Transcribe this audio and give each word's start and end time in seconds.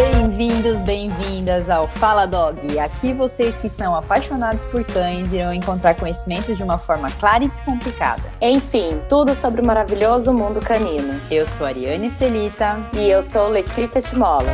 Bem-vindos, 0.00 0.82
bem-vindas 0.82 1.68
ao 1.68 1.86
Fala 1.86 2.24
Dog. 2.24 2.78
Aqui 2.78 3.12
vocês 3.12 3.58
que 3.58 3.68
são 3.68 3.94
apaixonados 3.94 4.64
por 4.64 4.82
cães 4.82 5.30
irão 5.30 5.52
encontrar 5.52 5.94
conhecimento 5.94 6.56
de 6.56 6.62
uma 6.62 6.78
forma 6.78 7.10
clara 7.20 7.44
e 7.44 7.48
descomplicada. 7.48 8.22
Enfim, 8.40 8.98
tudo 9.10 9.34
sobre 9.34 9.60
o 9.60 9.66
maravilhoso 9.66 10.32
mundo 10.32 10.58
canino. 10.58 11.20
Eu 11.30 11.46
sou 11.46 11.66
Ariane 11.66 12.06
Estelita. 12.06 12.78
E 12.96 13.10
eu 13.10 13.22
sou 13.22 13.48
Letícia 13.48 14.00
Timola. 14.00 14.48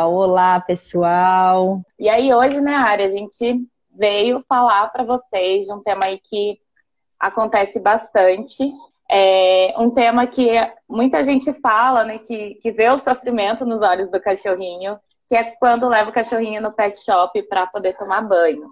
Olá, 0.00 0.60
pessoal. 0.60 1.80
E 1.98 2.08
aí, 2.08 2.32
hoje, 2.32 2.60
né, 2.60 2.76
Ari, 2.76 3.02
a 3.02 3.08
gente 3.08 3.66
veio 3.98 4.44
falar 4.48 4.92
para 4.92 5.02
vocês 5.02 5.66
de 5.66 5.72
um 5.72 5.82
tema 5.82 6.04
aí 6.04 6.20
que 6.22 6.60
acontece 7.20 7.78
bastante. 7.78 8.72
É 9.10 9.74
um 9.76 9.90
tema 9.90 10.26
que 10.26 10.48
muita 10.88 11.22
gente 11.22 11.52
fala, 11.54 12.04
né, 12.04 12.18
que, 12.18 12.54
que 12.56 12.70
vê 12.70 12.88
o 12.88 12.98
sofrimento 12.98 13.66
nos 13.66 13.82
olhos 13.82 14.10
do 14.10 14.20
cachorrinho, 14.20 14.98
que 15.28 15.36
é 15.36 15.44
quando 15.56 15.88
leva 15.88 16.10
o 16.10 16.12
cachorrinho 16.12 16.62
no 16.62 16.74
pet 16.74 16.98
shop 17.04 17.42
para 17.44 17.66
poder 17.66 17.96
tomar 17.96 18.22
banho. 18.22 18.70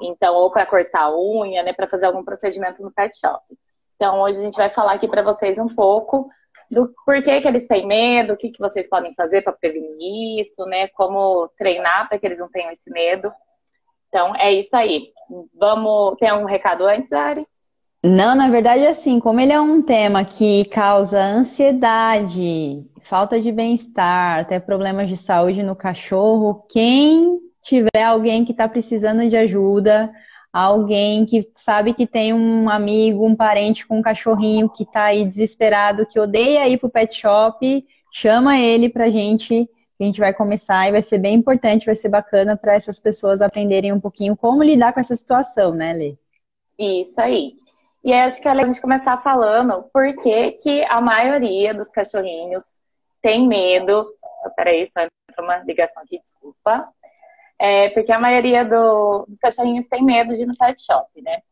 Então, 0.00 0.34
ou 0.34 0.50
para 0.50 0.66
cortar 0.66 1.14
unha, 1.14 1.62
né, 1.62 1.72
para 1.72 1.88
fazer 1.88 2.06
algum 2.06 2.24
procedimento 2.24 2.82
no 2.82 2.90
pet 2.90 3.16
shop. 3.18 3.42
Então, 3.96 4.20
hoje 4.20 4.38
a 4.38 4.42
gente 4.42 4.56
vai 4.56 4.70
falar 4.70 4.94
aqui 4.94 5.08
para 5.08 5.22
vocês 5.22 5.58
um 5.58 5.68
pouco 5.68 6.30
do 6.70 6.92
porquê 7.04 7.40
que 7.40 7.48
eles 7.48 7.66
têm 7.66 7.86
medo, 7.86 8.32
o 8.32 8.36
que, 8.36 8.50
que 8.50 8.58
vocês 8.58 8.88
podem 8.88 9.14
fazer 9.14 9.42
para 9.42 9.52
prevenir 9.52 10.40
isso, 10.40 10.64
né? 10.66 10.88
Como 10.88 11.48
treinar 11.56 12.08
para 12.08 12.18
que 12.18 12.26
eles 12.26 12.38
não 12.38 12.48
tenham 12.50 12.70
esse 12.70 12.90
medo. 12.90 13.32
Então, 14.08 14.34
é 14.36 14.52
isso 14.52 14.76
aí. 14.76 15.12
Vamos. 15.54 16.16
Tem 16.18 16.32
um 16.32 16.44
recado 16.44 16.86
antes, 16.86 17.10
Ari? 17.12 17.46
Não, 18.04 18.34
na 18.36 18.48
verdade, 18.48 18.86
assim, 18.86 19.18
como 19.18 19.40
ele 19.40 19.52
é 19.52 19.60
um 19.60 19.82
tema 19.82 20.24
que 20.24 20.64
causa 20.66 21.20
ansiedade, 21.20 22.84
falta 23.02 23.40
de 23.40 23.50
bem-estar, 23.50 24.38
até 24.40 24.60
problemas 24.60 25.08
de 25.08 25.16
saúde 25.16 25.64
no 25.64 25.74
cachorro, 25.74 26.64
quem 26.70 27.40
tiver 27.60 28.04
alguém 28.04 28.44
que 28.44 28.52
está 28.52 28.68
precisando 28.68 29.28
de 29.28 29.36
ajuda, 29.36 30.12
alguém 30.52 31.26
que 31.26 31.50
sabe 31.56 31.92
que 31.92 32.06
tem 32.06 32.32
um 32.32 32.70
amigo, 32.70 33.26
um 33.26 33.34
parente 33.34 33.84
com 33.84 33.98
um 33.98 34.02
cachorrinho 34.02 34.68
que 34.68 34.84
está 34.84 35.04
aí 35.06 35.24
desesperado, 35.24 36.06
que 36.06 36.20
odeia 36.20 36.68
ir 36.68 36.78
para 36.78 36.86
o 36.86 36.90
pet 36.90 37.12
shop, 37.12 37.84
chama 38.12 38.60
ele 38.60 38.88
para 38.88 39.06
a 39.06 39.10
gente, 39.10 39.66
que 39.96 40.04
a 40.04 40.06
gente 40.06 40.20
vai 40.20 40.32
começar 40.32 40.88
e 40.88 40.92
vai 40.92 41.02
ser 41.02 41.18
bem 41.18 41.34
importante, 41.34 41.86
vai 41.86 41.96
ser 41.96 42.08
bacana 42.08 42.56
para 42.56 42.74
essas 42.74 43.00
pessoas 43.00 43.40
aprenderem 43.40 43.92
um 43.92 44.00
pouquinho 44.00 44.36
como 44.36 44.62
lidar 44.62 44.92
com 44.92 45.00
essa 45.00 45.16
situação, 45.16 45.74
né, 45.74 45.92
Lê? 45.92 46.16
Isso 46.78 47.20
aí. 47.20 47.57
E 48.08 48.12
acho 48.14 48.40
que 48.40 48.48
é 48.48 48.52
a 48.52 48.66
gente 48.66 48.80
começar 48.80 49.18
falando 49.18 49.82
por 49.92 50.16
que, 50.16 50.52
que 50.52 50.82
a 50.84 50.98
maioria 50.98 51.74
dos 51.74 51.90
cachorrinhos 51.90 52.64
tem 53.20 53.46
medo. 53.46 54.10
Peraí, 54.56 54.88
só 54.88 55.02
entrou 55.02 55.46
uma 55.46 55.58
ligação 55.58 56.02
aqui, 56.02 56.18
desculpa. 56.18 56.88
É 57.58 57.90
porque 57.90 58.10
a 58.10 58.18
maioria 58.18 58.64
do, 58.64 59.26
dos 59.28 59.38
cachorrinhos 59.38 59.86
tem 59.88 60.02
medo 60.02 60.32
de 60.32 60.40
ir 60.40 60.46
no 60.46 60.56
pet 60.56 60.82
shop, 60.82 61.20
né? 61.20 61.42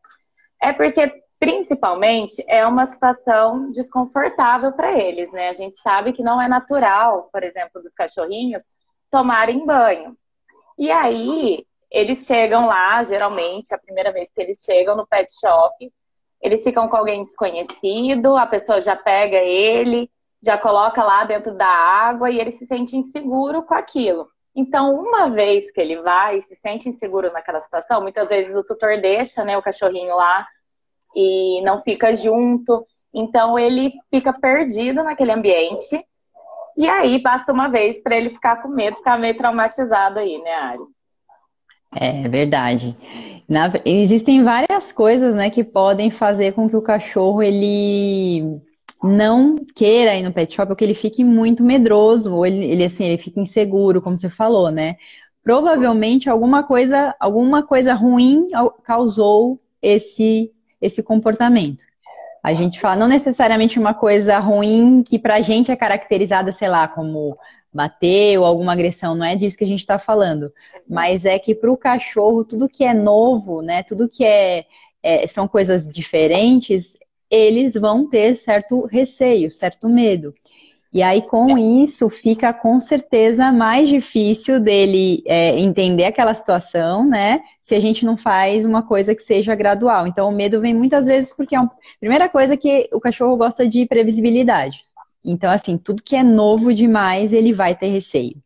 É 0.59 0.73
porque, 0.73 1.21
principalmente, 1.39 2.43
é 2.47 2.65
uma 2.65 2.87
situação 2.87 3.69
desconfortável 3.69 4.71
para 4.73 4.97
eles, 4.97 5.31
né? 5.31 5.49
A 5.49 5.53
gente 5.53 5.77
sabe 5.79 6.11
que 6.11 6.23
não 6.23 6.41
é 6.41 6.47
natural, 6.47 7.29
por 7.31 7.43
exemplo, 7.43 7.83
dos 7.83 7.93
cachorrinhos 7.93 8.63
tomarem 9.11 9.63
banho. 9.63 10.17
E 10.75 10.89
aí, 10.89 11.67
eles 11.91 12.25
chegam 12.25 12.65
lá, 12.65 13.03
geralmente, 13.03 13.75
a 13.75 13.77
primeira 13.77 14.11
vez 14.11 14.31
que 14.33 14.41
eles 14.41 14.63
chegam 14.63 14.97
no 14.97 15.05
pet 15.05 15.31
shop, 15.39 15.93
eles 16.47 16.63
ficam 16.63 16.87
com 16.87 16.95
alguém 16.95 17.21
desconhecido, 17.21 18.35
a 18.35 18.47
pessoa 18.47 18.81
já 18.81 18.95
pega 18.95 19.37
ele, 19.37 20.09
já 20.41 20.57
coloca 20.57 21.03
lá 21.03 21.23
dentro 21.23 21.53
da 21.55 21.67
água 21.67 22.29
e 22.29 22.39
ele 22.39 22.51
se 22.51 22.65
sente 22.65 22.95
inseguro 22.95 23.63
com 23.63 23.73
aquilo. 23.73 24.27
Então, 24.55 24.95
uma 24.95 25.29
vez 25.29 25.71
que 25.71 25.79
ele 25.79 26.01
vai 26.01 26.37
e 26.37 26.41
se 26.41 26.55
sente 26.55 26.89
inseguro 26.89 27.31
naquela 27.31 27.59
situação, 27.59 28.01
muitas 28.01 28.27
vezes 28.27 28.55
o 28.55 28.63
tutor 28.63 28.99
deixa 28.99 29.43
né, 29.43 29.55
o 29.57 29.61
cachorrinho 29.61 30.15
lá 30.15 30.47
e 31.15 31.61
não 31.61 31.79
fica 31.79 32.13
junto. 32.15 32.85
Então, 33.13 33.59
ele 33.59 33.93
fica 34.09 34.33
perdido 34.33 35.03
naquele 35.03 35.31
ambiente. 35.31 36.03
E 36.75 36.89
aí, 36.89 37.21
basta 37.21 37.53
uma 37.53 37.67
vez 37.67 38.01
para 38.01 38.15
ele 38.15 38.31
ficar 38.31 38.61
com 38.61 38.67
medo, 38.67 38.97
ficar 38.97 39.19
meio 39.19 39.37
traumatizado 39.37 40.17
aí, 40.17 40.39
né, 40.39 40.55
Ari? 40.55 40.83
É 41.99 42.27
verdade. 42.27 42.95
Na, 43.47 43.71
existem 43.85 44.43
várias 44.43 44.91
coisas, 44.91 45.33
né, 45.33 45.49
que 45.49 45.63
podem 45.63 46.11
fazer 46.11 46.53
com 46.53 46.69
que 46.69 46.75
o 46.75 46.81
cachorro 46.81 47.41
ele 47.41 48.59
não 49.01 49.55
queira 49.75 50.15
ir 50.15 50.23
no 50.23 50.33
pet 50.33 50.53
shop 50.53 50.71
ou 50.71 50.75
que 50.75 50.83
ele 50.83 50.93
fique 50.93 51.23
muito 51.23 51.63
medroso, 51.63 52.33
ou 52.33 52.45
ele, 52.45 52.65
ele 52.65 52.83
assim, 52.83 53.05
ele 53.05 53.21
fica 53.21 53.39
inseguro, 53.39 54.01
como 54.01 54.17
você 54.17 54.29
falou, 54.29 54.71
né? 54.71 54.95
Provavelmente 55.43 56.29
alguma 56.29 56.63
coisa, 56.63 57.15
alguma 57.19 57.63
coisa 57.63 57.93
ruim 57.93 58.47
causou 58.83 59.59
esse 59.81 60.51
esse 60.81 61.01
comportamento. 61.01 61.83
A 62.43 62.53
gente 62.53 62.79
fala 62.79 62.95
não 62.95 63.07
necessariamente 63.07 63.79
uma 63.79 63.93
coisa 63.93 64.37
ruim 64.39 65.03
que 65.03 65.17
pra 65.17 65.41
gente 65.41 65.71
é 65.71 65.75
caracterizada, 65.75 66.51
sei 66.51 66.69
lá, 66.69 66.87
como 66.87 67.37
bater 67.73 68.37
ou 68.39 68.45
alguma 68.45 68.73
agressão, 68.73 69.15
não 69.15 69.25
é 69.25 69.35
disso 69.35 69.57
que 69.57 69.63
a 69.63 69.67
gente 69.67 69.79
está 69.79 69.99
falando. 69.99 70.51
Mas 70.87 71.25
é 71.25 71.37
que 71.37 71.53
para 71.53 71.71
o 71.71 71.77
cachorro, 71.77 72.43
tudo 72.43 72.69
que 72.69 72.83
é 72.83 72.93
novo, 72.93 73.61
né, 73.61 73.83
tudo 73.83 74.09
que 74.09 74.23
é, 74.23 74.65
é, 75.03 75.27
são 75.27 75.47
coisas 75.47 75.93
diferentes, 75.93 76.97
eles 77.29 77.75
vão 77.75 78.07
ter 78.09 78.35
certo 78.35 78.85
receio, 78.85 79.51
certo 79.51 79.89
medo. 79.89 80.33
E 80.93 81.03
aí, 81.03 81.21
com 81.21 81.57
isso, 81.57 82.09
fica 82.09 82.53
com 82.53 82.79
certeza 82.79 83.51
mais 83.51 83.89
difícil 83.89 84.59
dele 84.59 85.21
é, 85.27 85.59
entender 85.59 86.05
aquela 86.05 86.33
situação, 86.33 87.05
né? 87.05 87.41
Se 87.61 87.75
a 87.75 87.79
gente 87.79 88.05
não 88.05 88.15
faz 88.15 88.65
uma 88.65 88.81
coisa 88.81 89.13
que 89.13 89.21
seja 89.21 89.53
gradual. 89.53 90.07
Então, 90.07 90.29
o 90.29 90.31
medo 90.31 90.61
vem 90.61 90.73
muitas 90.73 91.05
vezes 91.05 91.31
porque 91.31 91.55
é 91.55 91.59
a 91.59 91.69
primeira 91.99 92.29
coisa 92.29 92.55
que 92.55 92.89
o 92.93 92.99
cachorro 92.99 93.35
gosta 93.35 93.67
de 93.67 93.85
previsibilidade. 93.85 94.86
Então, 95.27 95.51
assim, 95.51 95.77
tudo 95.77 96.01
que 96.01 96.15
é 96.15 96.23
novo 96.23 96.73
demais, 96.73 97.33
ele 97.33 97.53
vai 97.53 97.75
ter 97.75 97.87
receio. 97.87 98.41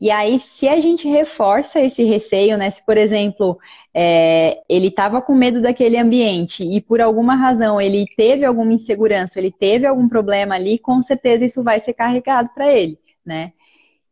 E 0.00 0.10
aí, 0.10 0.38
se 0.38 0.68
a 0.68 0.80
gente 0.80 1.08
reforça 1.08 1.80
esse 1.80 2.04
receio, 2.04 2.56
né? 2.56 2.70
Se, 2.70 2.84
por 2.84 2.96
exemplo, 2.96 3.58
é, 3.92 4.62
ele 4.68 4.88
estava 4.88 5.20
com 5.20 5.34
medo 5.34 5.60
daquele 5.60 5.96
ambiente 5.96 6.62
e 6.62 6.80
por 6.80 7.00
alguma 7.00 7.34
razão 7.34 7.80
ele 7.80 8.06
teve 8.16 8.44
alguma 8.44 8.72
insegurança, 8.72 9.40
ele 9.40 9.50
teve 9.50 9.86
algum 9.86 10.08
problema 10.08 10.54
ali, 10.54 10.78
com 10.78 11.02
certeza 11.02 11.44
isso 11.44 11.64
vai 11.64 11.80
ser 11.80 11.94
carregado 11.94 12.50
para 12.54 12.70
ele, 12.70 12.98
né? 13.26 13.52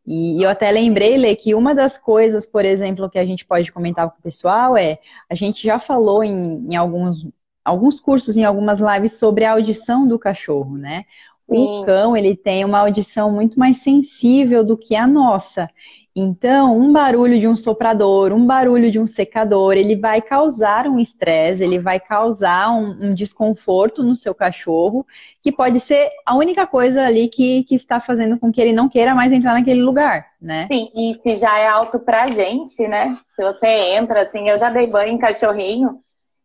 E 0.07 0.43
eu 0.43 0.49
até 0.49 0.71
lembrei, 0.71 1.17
Lê, 1.19 1.37
que 1.37 1.55
uma 1.55 1.75
das 1.75 1.99
coisas, 1.99 2.47
por 2.47 2.65
exemplo, 2.65 3.11
que 3.11 3.19
a 3.19 3.27
gente 3.27 3.45
pode 3.45 3.71
comentar 3.73 4.09
com 4.09 4.19
o 4.19 4.23
pessoal 4.23 4.77
é, 4.77 4.99
a 5.29 5.35
gente 5.35 5.65
já 5.65 5.79
falou 5.79 6.23
em, 6.25 6.67
em 6.71 6.77
alguns, 6.77 7.27
alguns 7.65 8.01
cursos, 8.01 8.37
em 8.37 8.45
algumas 8.45 8.81
lives 8.81 9.19
sobre 9.19 9.45
a 9.45 9.53
audição 9.53 10.07
do 10.07 10.19
cachorro, 10.19 10.77
né? 10.79 11.05
O 11.49 11.85
cão, 11.85 12.17
ele 12.17 12.37
tem 12.37 12.65
uma 12.65 12.81
audição 12.81 13.31
muito 13.31 13.59
mais 13.59 13.77
sensível 13.79 14.65
do 14.65 14.77
que 14.77 14.97
a 14.97 15.07
nossa. 15.07 15.69
Então, 16.19 16.75
um 16.75 16.91
barulho 16.95 17.39
de 17.39 17.47
um 17.47 17.55
soprador, 17.55 18.33
um 18.33 18.47
barulho 18.47 18.91
de 18.91 18.99
um 18.99 19.07
secador, 19.07 19.75
ele 19.75 19.95
vai 19.95 20.23
causar 20.23 20.87
um 20.87 20.99
estresse, 20.99 21.63
ele 21.63 21.79
vai 21.79 22.01
causar 22.01 22.71
um, 22.71 23.11
um, 23.11 23.15
desconforto 23.15 24.03
no 24.03 24.17
seu 24.17 24.35
cachorro, 24.35 25.07
que 25.43 25.53
pode 25.53 25.79
ser 25.79 26.09
a 26.25 26.35
única 26.35 26.67
coisa 26.67 27.05
ali 27.05 27.29
que, 27.29 27.65
que 27.65 27.75
está 27.75 28.01
fazendo 28.01 28.39
com 28.39 28.51
que 28.51 28.63
ele 28.63 28.73
não 28.73 28.89
queira 28.89 29.15
mais 29.15 29.31
entrar 29.31 29.53
naquele 29.53 29.83
lugar, 29.83 30.27
né? 30.41 30.67
Sim, 30.73 30.91
e 30.95 31.15
se 31.23 31.37
já 31.37 31.59
é 31.59 31.69
alto 31.69 31.99
pra 31.99 32.27
gente, 32.29 32.89
né? 32.89 33.19
Se 33.33 33.43
você 33.45 33.67
entra, 33.67 34.23
assim, 34.23 34.49
eu 34.49 34.57
já 34.57 34.71
dei 34.71 34.91
banho 34.91 35.13
em 35.13 35.19
cachorrinho, 35.19 36.01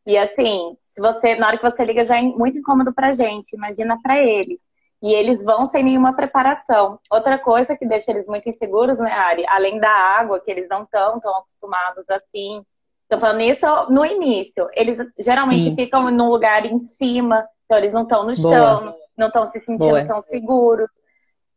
e 0.06 0.18
assim, 0.18 0.76
se 0.82 1.00
você, 1.00 1.36
na 1.36 1.48
hora 1.48 1.58
que 1.58 1.64
você 1.64 1.86
liga, 1.86 2.04
já 2.04 2.18
é 2.18 2.22
muito 2.22 2.58
incômodo 2.58 2.94
pra 2.94 3.14
gente, 3.14 3.56
imagina 3.56 3.98
pra 4.04 4.22
eles 4.22 4.71
e 5.02 5.14
eles 5.14 5.44
vão 5.44 5.66
sem 5.66 5.84
nenhuma 5.84 6.14
preparação. 6.14 7.00
Outra 7.10 7.40
coisa 7.40 7.76
que 7.76 7.86
deixa 7.86 8.12
eles 8.12 8.28
muito 8.28 8.48
inseguros, 8.48 9.00
né, 9.00 9.12
Ari? 9.12 9.46
Além 9.48 9.80
da 9.80 9.90
água, 9.90 10.40
que 10.40 10.52
eles 10.52 10.68
não 10.70 10.84
estão 10.84 11.20
tão 11.20 11.36
acostumados 11.38 12.08
assim. 12.10 12.64
Estou 13.04 13.20
falando 13.20 13.42
isso 13.42 13.66
no 13.90 14.06
início. 14.06 14.68
Eles 14.74 15.00
geralmente 15.20 15.64
Sim. 15.64 15.76
ficam 15.76 16.10
num 16.12 16.30
lugar 16.30 16.66
em 16.66 16.78
cima, 16.78 17.44
então 17.66 17.78
eles 17.78 17.92
não 17.92 18.04
estão 18.04 18.26
no 18.26 18.34
Boa. 18.36 18.56
chão, 18.56 18.96
não 19.18 19.28
estão 19.28 19.46
se 19.48 19.60
sentindo 19.60 19.90
Boa. 19.90 20.06
tão 20.06 20.22
seguros. 20.22 20.88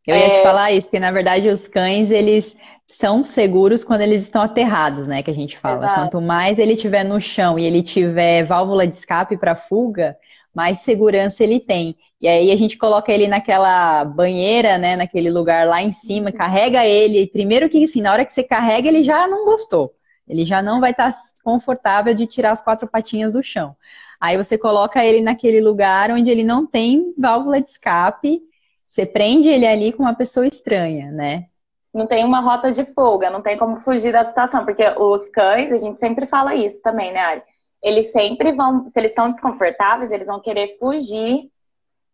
Eu 0.07 0.15
ia 0.15 0.25
é... 0.25 0.29
te 0.37 0.43
falar 0.43 0.71
isso, 0.71 0.87
porque 0.87 0.99
na 0.99 1.11
verdade 1.11 1.47
os 1.47 1.67
cães, 1.67 2.11
eles 2.11 2.57
são 2.87 3.23
seguros 3.23 3.83
quando 3.83 4.01
eles 4.01 4.23
estão 4.23 4.41
aterrados, 4.41 5.07
né? 5.07 5.23
Que 5.23 5.31
a 5.31 5.35
gente 5.35 5.57
fala. 5.57 5.85
Exato. 5.85 6.01
Quanto 6.01 6.21
mais 6.21 6.59
ele 6.59 6.75
tiver 6.75 7.03
no 7.03 7.21
chão 7.21 7.57
e 7.57 7.65
ele 7.65 7.81
tiver 7.81 8.43
válvula 8.43 8.87
de 8.87 8.95
escape 8.95 9.37
para 9.37 9.55
fuga, 9.55 10.17
mais 10.53 10.79
segurança 10.79 11.43
ele 11.43 11.59
tem. 11.59 11.95
E 12.25 12.27
aí 12.27 12.51
a 12.51 12.55
gente 12.55 12.75
coloca 12.75 13.11
ele 13.11 13.27
naquela 13.27 14.03
banheira, 14.03 14.79
né, 14.79 14.95
naquele 14.95 15.29
lugar 15.29 15.67
lá 15.67 15.83
em 15.83 15.91
cima, 15.91 16.31
carrega 16.31 16.83
ele. 16.83 17.27
Primeiro 17.27 17.69
que 17.69 17.83
assim, 17.83 18.01
na 18.01 18.11
hora 18.11 18.25
que 18.25 18.33
você 18.33 18.41
carrega, 18.41 18.87
ele 18.87 19.03
já 19.03 19.27
não 19.27 19.45
gostou. 19.45 19.93
Ele 20.27 20.43
já 20.43 20.59
não 20.59 20.79
vai 20.81 20.89
estar 20.89 21.13
confortável 21.43 22.15
de 22.15 22.25
tirar 22.25 22.49
as 22.49 22.63
quatro 22.63 22.87
patinhas 22.87 23.31
do 23.31 23.43
chão. 23.43 23.75
Aí 24.19 24.37
você 24.37 24.57
coloca 24.57 25.05
ele 25.05 25.21
naquele 25.21 25.61
lugar 25.61 26.09
onde 26.09 26.31
ele 26.31 26.43
não 26.43 26.65
tem 26.65 27.13
válvula 27.15 27.61
de 27.61 27.69
escape, 27.69 28.41
você 28.89 29.05
prende 29.05 29.47
ele 29.47 29.67
ali 29.67 29.93
com 29.93 30.01
uma 30.01 30.15
pessoa 30.15 30.47
estranha, 30.47 31.11
né? 31.11 31.45
Não 31.93 32.07
tem 32.07 32.25
uma 32.25 32.39
rota 32.39 32.71
de 32.71 32.85
fuga, 32.85 33.29
não 33.29 33.43
tem 33.43 33.55
como 33.55 33.79
fugir 33.81 34.11
da 34.11 34.25
situação, 34.25 34.65
porque 34.65 34.83
os 34.97 35.29
cães, 35.29 35.71
a 35.71 35.77
gente 35.77 35.99
sempre 35.99 36.25
fala 36.25 36.55
isso 36.55 36.81
também, 36.81 37.13
né, 37.13 37.19
Ari? 37.19 37.43
Eles 37.83 38.11
sempre 38.11 38.51
vão, 38.51 38.87
se 38.87 38.99
eles 38.99 39.11
estão 39.11 39.29
desconfortáveis, 39.29 40.09
eles 40.09 40.25
vão 40.25 40.39
querer 40.39 40.75
fugir 40.79 41.53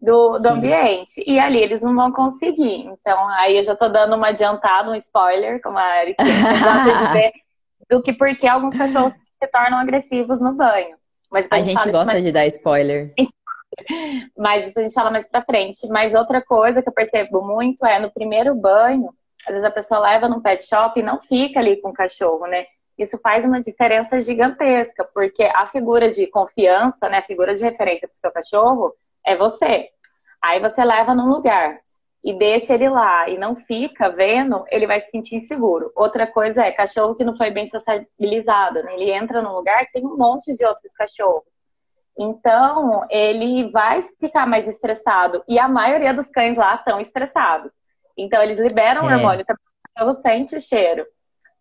do, 0.02 0.40
do 0.40 0.50
ambiente. 0.50 1.24
E 1.28 1.40
ali 1.40 1.60
eles 1.60 1.82
não 1.82 1.96
vão 1.96 2.12
conseguir. 2.12 2.88
Então, 2.88 3.28
aí 3.30 3.58
eu 3.58 3.64
já 3.64 3.76
tô 3.76 3.88
dando 3.88 4.16
uma 4.16 4.30
adiantada, 4.30 4.90
um 4.90 4.96
spoiler, 4.96 5.62
como 5.62 5.78
a 5.78 5.84
Ari 5.84 6.16
gosta 6.18 6.84
de 6.84 7.06
dizer, 7.08 7.32
do 7.90 8.02
que 8.02 8.12
porque 8.12 8.48
alguns 8.48 8.76
cachorros 8.76 9.14
se 9.14 9.48
tornam 9.52 9.78
agressivos 9.78 10.42
no 10.42 10.54
banho. 10.54 10.98
Mas 11.30 11.48
a, 11.52 11.58
a 11.58 11.62
gente, 11.62 11.92
gosta 11.92 12.06
mais... 12.06 12.24
de 12.24 12.32
dar 12.32 12.48
spoiler. 12.48 13.14
Mas 14.38 14.68
isso 14.68 14.80
a 14.80 14.84
gente 14.84 14.94
fala 14.94 15.12
mais 15.12 15.28
pra 15.28 15.44
frente. 15.44 15.88
Mas 15.88 16.16
outra 16.16 16.42
coisa 16.42 16.82
que 16.82 16.90
eu 16.90 16.94
percebo 16.94 17.42
muito 17.42 17.86
é 17.86 18.00
no 18.00 18.12
primeiro 18.12 18.54
banho, 18.56 19.14
às 19.46 19.54
vezes 19.54 19.64
a 19.64 19.72
pessoa 19.72 20.02
leva 20.02 20.28
no 20.28 20.42
pet 20.42 20.68
shop 20.68 21.00
e 21.00 21.04
não 21.04 21.22
fica 21.22 21.60
ali 21.60 21.78
com 21.78 21.90
o 21.90 21.94
cachorro, 21.94 22.48
né? 22.48 22.66
Isso 22.98 23.18
faz 23.20 23.46
uma 23.46 23.62
diferença 23.62 24.20
gigantesca, 24.20 25.08
porque 25.14 25.44
a 25.44 25.66
figura 25.68 26.12
de 26.12 26.28
confiança, 26.28 27.08
né, 27.08 27.20
a 27.20 27.24
figura 27.24 27.56
de 27.56 27.64
referência 27.64 28.08
para 28.08 28.16
o 28.16 28.20
seu 28.20 28.32
cachorro 28.32 28.94
é 29.26 29.36
você. 29.36 29.90
Aí 30.42 30.60
você 30.60 30.84
leva 30.84 31.14
num 31.14 31.30
lugar 31.30 31.80
e 32.24 32.34
deixa 32.38 32.74
ele 32.74 32.90
lá 32.90 33.30
e 33.30 33.38
não 33.38 33.56
fica 33.56 34.10
vendo, 34.10 34.64
ele 34.70 34.86
vai 34.86 35.00
se 35.00 35.10
sentir 35.10 35.36
inseguro. 35.36 35.92
Outra 35.96 36.28
coisa 36.28 36.64
é 36.64 36.72
cachorro 36.72 37.16
que 37.16 37.24
não 37.24 37.36
foi 37.36 37.52
bem 37.52 37.66
sociabilizado, 37.66 38.84
né? 38.84 38.94
Ele 38.94 39.12
entra 39.12 39.42
num 39.42 39.54
lugar 39.54 39.86
que 39.86 39.94
tem 39.94 40.06
um 40.06 40.18
monte 40.18 40.56
de 40.56 40.66
outros 40.66 40.94
cachorros. 40.94 41.62
Então, 42.18 43.06
ele 43.10 43.72
vai 43.72 44.02
ficar 44.02 44.46
mais 44.46 44.68
estressado. 44.68 45.44
E 45.48 45.58
a 45.58 45.68
maioria 45.68 46.14
dos 46.14 46.30
cães 46.30 46.58
lá 46.58 46.76
estão 46.76 47.00
estressados. 47.00 47.72
Então, 48.18 48.42
eles 48.44 48.60
liberam 48.60 49.10
é. 49.10 49.14
o 49.14 49.16
hormônio, 49.16 49.42
então, 49.42 49.56
o 49.56 49.94
cachorro 49.94 50.14
sente 50.14 50.56
o 50.56 50.62
cheiro. 50.62 51.06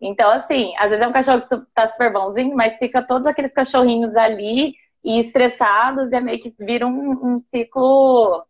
Então, 0.00 0.30
assim, 0.30 0.74
às 0.76 0.90
vezes 0.90 1.04
é 1.04 1.08
um 1.08 1.12
cachorro 1.12 1.40
que 1.40 1.72
tá 1.74 1.86
super 1.88 2.12
bonzinho, 2.12 2.56
mas 2.56 2.78
fica 2.78 3.02
todos 3.02 3.26
aqueles 3.26 3.52
cachorrinhos 3.52 4.16
ali 4.16 4.74
e 5.04 5.18
estressados 5.20 6.12
e 6.12 6.16
é 6.16 6.20
meio 6.20 6.40
que 6.40 6.54
vira 6.58 6.86
um, 6.86 7.34
um 7.34 7.40
ciclo 7.40 8.44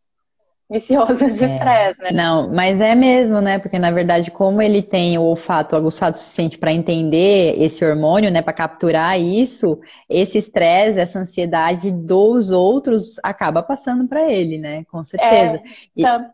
vicioso 0.70 1.26
de 1.26 1.44
é. 1.44 1.54
estresse, 1.54 2.02
né? 2.02 2.10
Não, 2.12 2.52
mas 2.52 2.80
é 2.80 2.94
mesmo, 2.94 3.40
né? 3.40 3.58
Porque 3.58 3.78
na 3.78 3.90
verdade, 3.90 4.30
como 4.30 4.62
ele 4.62 4.82
tem 4.82 5.18
o 5.18 5.22
olfato 5.22 5.74
aguçado 5.74 6.14
o 6.14 6.18
suficiente 6.18 6.58
para 6.58 6.72
entender 6.72 7.60
esse 7.60 7.84
hormônio, 7.84 8.30
né, 8.30 8.40
para 8.40 8.52
capturar 8.52 9.18
isso, 9.18 9.80
esse 10.08 10.38
estresse, 10.38 11.00
essa 11.00 11.18
ansiedade 11.18 11.90
dos 11.90 12.50
outros 12.50 13.18
acaba 13.22 13.62
passando 13.62 14.06
para 14.06 14.30
ele, 14.30 14.58
né? 14.58 14.84
Com 14.84 15.02
certeza. 15.04 15.56
É, 15.56 15.62
e... 15.96 16.02
Então, 16.02 16.30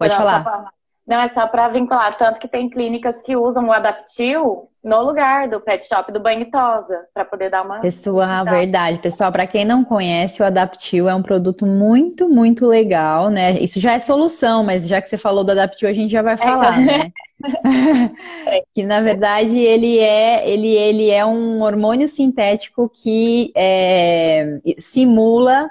Pode 0.00 0.14
Não, 0.14 0.18
falar. 0.18 0.72
Não, 1.10 1.20
é 1.20 1.26
só 1.26 1.44
para 1.48 1.68
vincular. 1.68 2.16
Tanto 2.16 2.38
que 2.38 2.46
tem 2.46 2.70
clínicas 2.70 3.20
que 3.20 3.36
usam 3.36 3.66
o 3.66 3.72
Adaptil 3.72 4.68
no 4.82 5.02
lugar 5.02 5.48
do 5.48 5.60
pet 5.60 5.84
shop 5.84 6.12
do 6.12 6.20
banho 6.20 6.48
tosa, 6.52 7.00
para 7.12 7.24
poder 7.24 7.50
dar 7.50 7.64
uma. 7.64 7.80
Pessoal, 7.80 8.44
verdade. 8.44 8.98
Pessoal, 8.98 9.32
para 9.32 9.44
quem 9.44 9.64
não 9.64 9.82
conhece, 9.84 10.40
o 10.40 10.44
Adaptil 10.46 11.08
é 11.08 11.14
um 11.14 11.22
produto 11.22 11.66
muito, 11.66 12.28
muito 12.28 12.64
legal, 12.64 13.28
né? 13.28 13.58
Isso 13.58 13.80
já 13.80 13.94
é 13.94 13.98
solução, 13.98 14.62
mas 14.62 14.86
já 14.86 15.02
que 15.02 15.08
você 15.08 15.18
falou 15.18 15.42
do 15.42 15.50
Adaptil, 15.50 15.88
a 15.88 15.92
gente 15.92 16.12
já 16.12 16.22
vai 16.22 16.36
falar, 16.36 16.80
é. 16.80 16.84
né? 16.84 17.12
que 18.72 18.84
na 18.84 19.00
verdade 19.00 19.58
ele 19.58 19.98
é, 19.98 20.48
ele, 20.48 20.68
ele 20.68 21.10
é 21.10 21.26
um 21.26 21.60
hormônio 21.62 22.06
sintético 22.06 22.88
que 22.88 23.50
é, 23.56 24.60
simula 24.78 25.68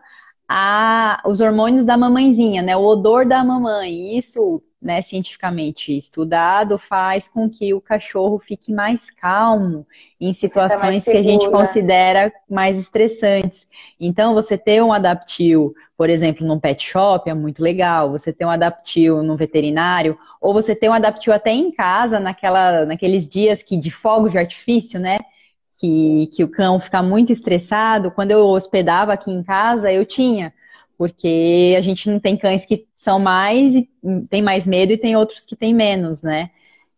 a, 0.52 1.22
os 1.28 1.40
hormônios 1.40 1.86
da 1.86 1.96
mamãezinha, 1.96 2.64
né? 2.64 2.76
O 2.76 2.82
odor 2.82 3.24
da 3.24 3.44
mamãe. 3.44 4.18
Isso 4.18 4.64
né, 4.82 5.02
cientificamente 5.02 5.96
estudado, 5.96 6.80
faz 6.80 7.28
com 7.28 7.50
que 7.50 7.74
o 7.74 7.82
cachorro 7.82 8.40
fique 8.40 8.72
mais 8.72 9.10
calmo 9.10 9.86
em 10.20 10.32
situações 10.32 11.04
que 11.04 11.12
a 11.12 11.22
gente 11.22 11.50
considera 11.52 12.32
mais 12.50 12.78
estressantes. 12.78 13.68
Então, 14.00 14.34
você 14.34 14.58
ter 14.58 14.82
um 14.82 14.94
adaptil, 14.94 15.76
por 15.98 16.10
exemplo, 16.10 16.48
num 16.48 16.60
pet 16.60 16.82
shop 16.82 17.30
é 17.30 17.34
muito 17.34 17.62
legal, 17.62 18.10
você 18.10 18.32
ter 18.32 18.46
um 18.46 18.50
adaptil 18.50 19.22
num 19.22 19.36
veterinário, 19.36 20.18
ou 20.40 20.54
você 20.54 20.74
ter 20.74 20.88
um 20.88 20.94
adaptil 20.94 21.34
até 21.34 21.52
em 21.52 21.72
casa, 21.72 22.18
naquela, 22.18 22.86
naqueles 22.86 23.28
dias 23.28 23.62
que 23.62 23.76
de 23.76 23.92
fogo 23.92 24.30
de 24.30 24.38
artifício, 24.38 24.98
né? 24.98 25.20
Que, 25.80 26.28
que 26.34 26.44
o 26.44 26.50
cão 26.50 26.80
fica 26.80 27.02
muito 27.02 27.32
estressado. 27.32 28.12
Quando 28.12 28.32
eu 28.32 28.46
hospedava 28.46 29.14
aqui 29.14 29.32
em 29.32 29.44
casa, 29.44 29.92
eu 29.92 30.06
tinha 30.06 30.54
porque 31.00 31.76
a 31.78 31.82
gente 31.82 32.10
não 32.10 32.20
tem 32.20 32.36
cães 32.36 32.66
que 32.66 32.86
são 32.94 33.20
mais 33.20 33.74
e 33.74 33.90
tem 34.30 34.42
mais 34.42 34.68
medo 34.68 34.92
e 34.92 34.98
tem 34.98 35.16
outros 35.16 35.46
que 35.46 35.56
têm 35.56 35.74
menos, 35.74 36.22
né? 36.22 36.50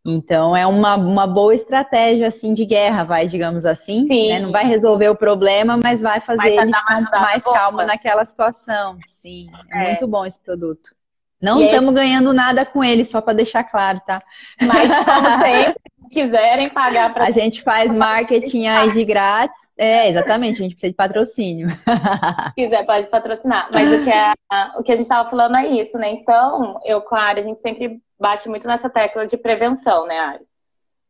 Então 0.04 0.57
é 0.57 0.66
uma, 0.66 0.95
uma 0.95 1.28
boa 1.28 1.54
estratégia 1.54 2.28
assim 2.28 2.56
de 2.56 2.66
guerra, 2.66 3.04
vai, 3.04 3.28
digamos 3.28 3.63
assim. 3.63 4.07
Né? 4.07 4.39
Não 4.39 4.51
vai 4.51 4.66
resolver 4.66 5.10
o 5.10 5.16
problema, 5.16 5.78
mas 5.78 6.01
vai 6.01 6.19
fazer 6.19 6.54
ele 6.54 6.74
ficar 6.74 7.12
mais 7.12 7.44
calmo 7.44 7.83
naquela 7.83 8.25
situação. 8.25 8.98
Sim, 9.06 9.51
é, 9.72 9.83
é, 9.83 9.88
muito 9.89 10.07
bom 10.07 10.25
esse 10.25 10.39
produto. 10.39 10.95
Não 11.42 11.62
estamos 11.62 11.94
ganhando 11.94 12.32
nada 12.34 12.66
com 12.66 12.84
ele, 12.84 13.04
só 13.04 13.20
para 13.20 13.34
deixar 13.34 13.64
claro, 13.64 14.00
tá? 14.06 14.22
Mas 14.62 14.88
como 15.06 15.40
sempre, 15.42 15.82
quiserem 16.12 16.70
pagar 16.70 17.14
para 17.14 17.26
A 17.26 17.32
gente 17.32 17.64
faz 17.64 17.92
marketing 17.92 18.68
aí 18.68 18.92
de 18.92 19.04
grátis. 19.04 19.60
É, 19.78 20.10
exatamente, 20.10 20.60
a 20.60 20.64
gente 20.64 20.74
precisa 20.74 20.92
de 20.92 20.96
patrocínio. 20.96 21.70
Se 21.70 22.56
quiser, 22.56 22.86
pode 22.86 23.08
patrocinar. 23.08 23.70
Mas 23.74 23.92
o 23.92 24.04
que, 24.04 24.12
é, 24.12 24.34
o 24.78 24.84
que 24.84 24.92
a 24.92 24.96
gente 24.96 25.06
estava 25.06 25.30
falando 25.30 25.56
é 25.56 25.68
isso, 25.68 25.98
né? 25.98 26.12
Então, 26.12 26.80
eu 26.86 27.02
com 27.02 27.16
a 27.16 27.24
Ari, 27.24 27.40
a 27.40 27.44
gente 27.44 27.62
sempre 27.62 28.00
bate 28.20 28.48
muito 28.48 28.68
nessa 28.68 28.90
tecla 28.90 29.26
de 29.26 29.38
prevenção, 29.38 30.06
né, 30.06 30.20
Ari? 30.20 30.46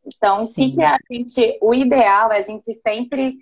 Então, 0.06 0.44
o 0.44 0.54
que, 0.54 0.72
que 0.72 0.81
é 0.81 0.88
a 0.88 0.98
gente. 1.12 1.57
O 1.62 1.74
ideal 1.74 2.31
é 2.31 2.38
a 2.38 2.42
gente 2.42 2.74
sempre 2.74 3.38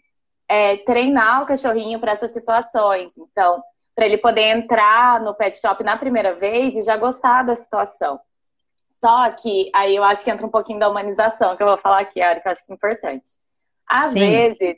é, 0.47 0.77
treinar 0.77 1.43
o 1.43 1.45
cachorrinho 1.45 1.99
para 1.99 2.13
essas 2.13 2.31
situações. 2.31 3.17
Então, 3.17 3.61
para 3.99 4.05
ele 4.05 4.17
poder 4.17 4.43
entrar 4.43 5.19
no 5.19 5.35
pet 5.35 5.59
shop 5.59 5.83
na 5.83 5.97
primeira 5.97 6.33
vez 6.33 6.73
e 6.73 6.81
já 6.81 6.95
gostar 6.95 7.43
da 7.43 7.53
situação. 7.53 8.17
Só 8.97 9.29
que 9.31 9.69
aí 9.75 9.93
eu 9.93 10.05
acho 10.05 10.23
que 10.23 10.31
entra 10.31 10.47
um 10.47 10.49
pouquinho 10.49 10.79
da 10.79 10.87
humanização, 10.87 11.57
que 11.57 11.61
eu 11.61 11.67
vou 11.67 11.77
falar 11.77 11.99
aqui, 11.99 12.21
Ari, 12.21 12.39
que 12.39 12.47
eu 12.47 12.51
acho 12.53 12.65
que 12.65 12.71
é 12.71 12.75
importante. 12.75 13.27
Às 13.85 14.13
Sim. 14.13 14.19
vezes, 14.19 14.77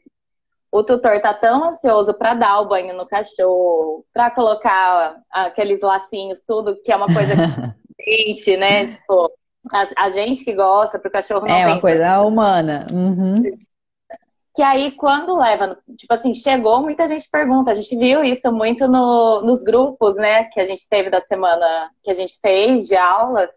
o 0.72 0.84
tutor 0.84 1.22
tá 1.22 1.36
tão 1.36 1.66
ansioso 1.66 2.16
para 2.16 2.34
dar 2.34 2.62
o 2.62 2.68
banho 2.68 2.98
no 2.98 3.06
cachorro, 3.06 4.04
para 4.12 4.32
colocar 4.32 5.18
aqueles 5.30 5.82
lacinhos, 5.82 6.40
tudo, 6.40 6.82
que 6.82 6.92
é 6.92 6.96
uma 6.96 7.14
coisa 7.14 7.34
gente, 8.04 8.58
né? 8.58 8.88
Tipo, 8.88 9.32
a, 9.72 10.06
a, 10.06 10.10
gente 10.10 10.44
que 10.44 10.56
gosta, 10.56 10.98
pro 10.98 11.12
cachorro 11.12 11.46
não 11.46 11.56
É 11.56 11.68
uma 11.68 11.80
coisa 11.80 12.22
humana. 12.22 12.88
Uhum. 12.92 13.44
Que 14.54 14.62
aí, 14.62 14.92
quando 14.92 15.38
leva, 15.38 15.78
tipo 15.98 16.14
assim, 16.14 16.34
chegou, 16.34 16.82
muita 16.82 17.08
gente 17.08 17.30
pergunta. 17.30 17.72
A 17.72 17.74
gente 17.74 17.96
viu 17.96 18.24
isso 18.24 18.52
muito 18.52 18.88
no, 18.88 19.42
nos 19.42 19.64
grupos, 19.64 20.16
né, 20.18 20.46
que 20.46 20.60
a 20.60 20.66
gente 20.66 20.88
teve 20.90 21.10
da 21.10 21.22
semana 21.22 21.90
que 22.04 22.12
a 22.12 22.14
gente 22.14 22.38
fez 22.42 22.88
de 22.88 22.96
aulas 22.96 23.52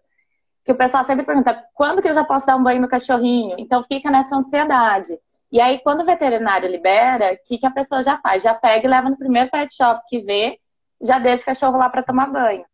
que 0.65 0.73
o 0.73 0.77
pessoal 0.77 1.05
sempre 1.05 1.27
pergunta 1.27 1.63
quando 1.75 2.01
que 2.01 2.09
eu 2.09 2.15
já 2.15 2.25
posso 2.25 2.47
dar 2.47 2.57
um 2.57 2.63
banho 2.63 2.81
no 2.81 2.89
cachorrinho? 2.89 3.55
Então 3.59 3.83
fica 3.83 4.11
nessa 4.11 4.35
ansiedade. 4.35 5.19
E 5.53 5.61
aí, 5.61 5.79
quando 5.81 6.01
o 6.01 6.07
veterinário 6.07 6.69
libera, 6.69 7.35
o 7.35 7.39
que, 7.47 7.59
que 7.59 7.67
a 7.67 7.71
pessoa 7.71 8.03
já 8.03 8.19
faz? 8.19 8.43
Já 8.43 8.55
pega 8.55 8.87
e 8.87 8.91
leva 8.91 9.11
no 9.11 9.17
primeiro 9.17 9.51
pet 9.51 9.73
shop 9.73 10.03
que 10.09 10.21
vê, 10.21 10.59
já 11.01 11.19
deixa 11.19 11.43
o 11.43 11.47
cachorro 11.47 11.79
lá 11.79 11.89
para 11.89 12.03
tomar 12.03 12.27
banho. 12.27 12.65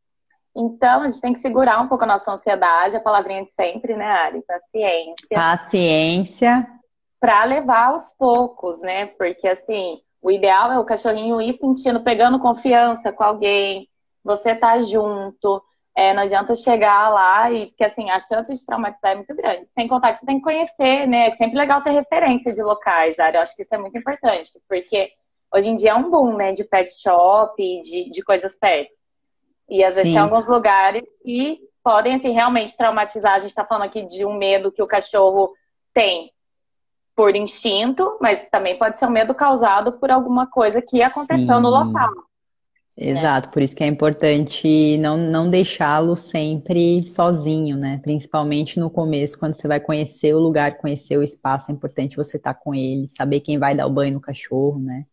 Então, 0.56 1.02
a 1.02 1.08
gente 1.08 1.20
tem 1.20 1.32
que 1.32 1.40
segurar 1.40 1.80
um 1.80 1.88
pouco 1.88 2.04
a 2.04 2.06
nossa 2.06 2.32
ansiedade, 2.32 2.96
a 2.96 3.00
palavrinha 3.00 3.44
de 3.44 3.52
sempre, 3.52 3.94
né, 3.96 4.06
Ari? 4.06 4.42
Paciência. 4.46 5.34
Paciência. 5.34 6.79
Para 7.20 7.44
levar 7.44 7.88
aos 7.88 8.10
poucos, 8.10 8.80
né? 8.80 9.06
Porque, 9.06 9.46
assim, 9.46 10.00
o 10.22 10.30
ideal 10.30 10.72
é 10.72 10.78
o 10.78 10.84
cachorrinho 10.84 11.40
ir 11.40 11.52
sentindo, 11.52 12.02
pegando 12.02 12.38
confiança 12.38 13.12
com 13.12 13.22
alguém, 13.22 13.88
você 14.24 14.54
tá 14.54 14.80
junto, 14.82 15.62
é, 15.96 16.14
não 16.14 16.22
adianta 16.22 16.54
chegar 16.54 17.08
lá 17.08 17.50
e, 17.50 17.66
porque 17.66 17.84
assim, 17.84 18.10
a 18.10 18.18
chance 18.18 18.52
de 18.52 18.66
traumatizar 18.66 19.12
é 19.12 19.14
muito 19.16 19.34
grande. 19.34 19.66
Sem 19.66 19.88
contar 19.88 20.12
que 20.12 20.20
você 20.20 20.26
tem 20.26 20.36
que 20.36 20.44
conhecer, 20.44 21.06
né? 21.06 21.28
É 21.28 21.32
sempre 21.32 21.58
legal 21.58 21.82
ter 21.82 21.90
referência 21.90 22.52
de 22.52 22.62
locais, 22.62 23.18
Ari. 23.18 23.36
Eu 23.36 23.42
acho 23.42 23.56
que 23.56 23.62
isso 23.62 23.74
é 23.74 23.78
muito 23.78 23.98
importante, 23.98 24.50
porque 24.68 25.10
hoje 25.52 25.70
em 25.70 25.76
dia 25.76 25.90
é 25.90 25.94
um 25.94 26.10
boom, 26.10 26.36
né? 26.36 26.52
De 26.52 26.64
pet 26.64 26.92
shop, 27.00 27.54
de, 27.82 28.10
de 28.10 28.22
coisas 28.22 28.56
pets. 28.56 28.92
E 29.68 29.84
às 29.84 29.96
vezes 29.96 30.10
Sim. 30.10 30.14
tem 30.14 30.22
alguns 30.22 30.48
lugares 30.48 31.02
que 31.22 31.60
podem, 31.82 32.14
assim, 32.14 32.32
realmente 32.32 32.76
traumatizar. 32.76 33.34
A 33.34 33.38
gente 33.38 33.54
tá 33.54 33.64
falando 33.64 33.84
aqui 33.84 34.04
de 34.04 34.24
um 34.24 34.34
medo 34.34 34.72
que 34.72 34.82
o 34.82 34.86
cachorro 34.86 35.52
tem 35.94 36.30
por 37.20 37.36
instinto, 37.36 38.16
mas 38.18 38.48
também 38.50 38.78
pode 38.78 38.96
ser 38.96 39.04
um 39.04 39.10
medo 39.10 39.34
causado 39.34 39.92
por 39.92 40.10
alguma 40.10 40.46
coisa 40.46 40.80
que 40.80 41.02
aconteceu 41.02 41.56
Sim. 41.56 41.60
no 41.60 41.68
local. 41.68 42.08
Exato, 42.96 43.50
por 43.50 43.60
isso 43.60 43.76
que 43.76 43.84
é 43.84 43.86
importante 43.86 44.96
não, 44.96 45.18
não 45.18 45.46
deixá-lo 45.46 46.16
sempre 46.16 47.06
sozinho, 47.06 47.76
né? 47.76 48.00
Principalmente 48.02 48.80
no 48.80 48.88
começo, 48.88 49.38
quando 49.38 49.52
você 49.52 49.68
vai 49.68 49.78
conhecer 49.78 50.34
o 50.34 50.38
lugar, 50.38 50.78
conhecer 50.78 51.18
o 51.18 51.22
espaço, 51.22 51.70
é 51.70 51.74
importante 51.74 52.16
você 52.16 52.38
estar 52.38 52.54
com 52.54 52.74
ele, 52.74 53.06
saber 53.10 53.40
quem 53.40 53.58
vai 53.58 53.76
dar 53.76 53.86
o 53.86 53.92
banho 53.92 54.14
no 54.14 54.20
cachorro, 54.20 54.78
né? 54.78 55.04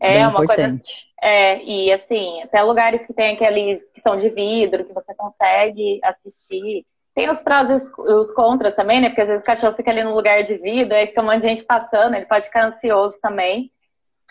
É 0.00 0.14
Bem 0.14 0.22
uma 0.24 0.42
importante. 0.42 0.92
coisa. 0.92 1.08
É, 1.22 1.62
e 1.62 1.92
assim, 1.92 2.42
até 2.42 2.60
lugares 2.64 3.06
que 3.06 3.14
tem 3.14 3.34
aqueles 3.34 3.88
que 3.90 4.00
são 4.00 4.16
de 4.16 4.28
vidro, 4.28 4.84
que 4.84 4.92
você 4.92 5.14
consegue 5.14 6.00
assistir. 6.02 6.84
Tem 7.18 7.28
os 7.28 7.42
prós 7.42 7.68
e 7.68 8.12
os 8.12 8.30
contras 8.30 8.76
também, 8.76 9.00
né? 9.00 9.08
Porque 9.08 9.22
às 9.22 9.26
vezes 9.26 9.42
o 9.42 9.44
cachorro 9.44 9.74
fica 9.74 9.90
ali 9.90 10.04
no 10.04 10.14
lugar 10.14 10.44
de 10.44 10.56
vidro, 10.56 10.94
aí 10.94 11.08
fica 11.08 11.20
um 11.20 11.24
monte 11.24 11.40
de 11.40 11.48
gente 11.48 11.64
passando, 11.64 12.14
ele 12.14 12.26
pode 12.26 12.46
ficar 12.46 12.66
ansioso 12.66 13.18
também. 13.20 13.72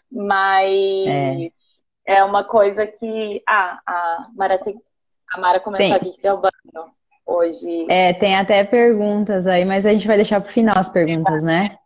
Mas 0.09 1.05
é, 1.05 1.51
é 2.05 2.23
uma 2.23 2.45
coisa 2.45 2.87
que. 2.87 3.43
Ah, 3.45 3.81
a 3.85 4.27
Mara, 4.33 4.57
a 5.33 5.37
Mara 5.37 5.59
comentou 5.59 5.97
aqui 5.97 6.13
que 6.13 6.21
deu 6.21 6.37
banho 6.37 6.89
hoje. 7.25 7.87
É, 7.89 8.13
tem 8.13 8.37
até 8.37 8.63
perguntas 8.63 9.47
aí, 9.47 9.65
mas 9.65 9.85
a 9.85 9.91
gente 9.91 10.07
vai 10.07 10.15
deixar 10.15 10.39
pro 10.39 10.49
final 10.49 10.77
as 10.77 10.87
perguntas, 10.87 11.43
né? 11.43 11.77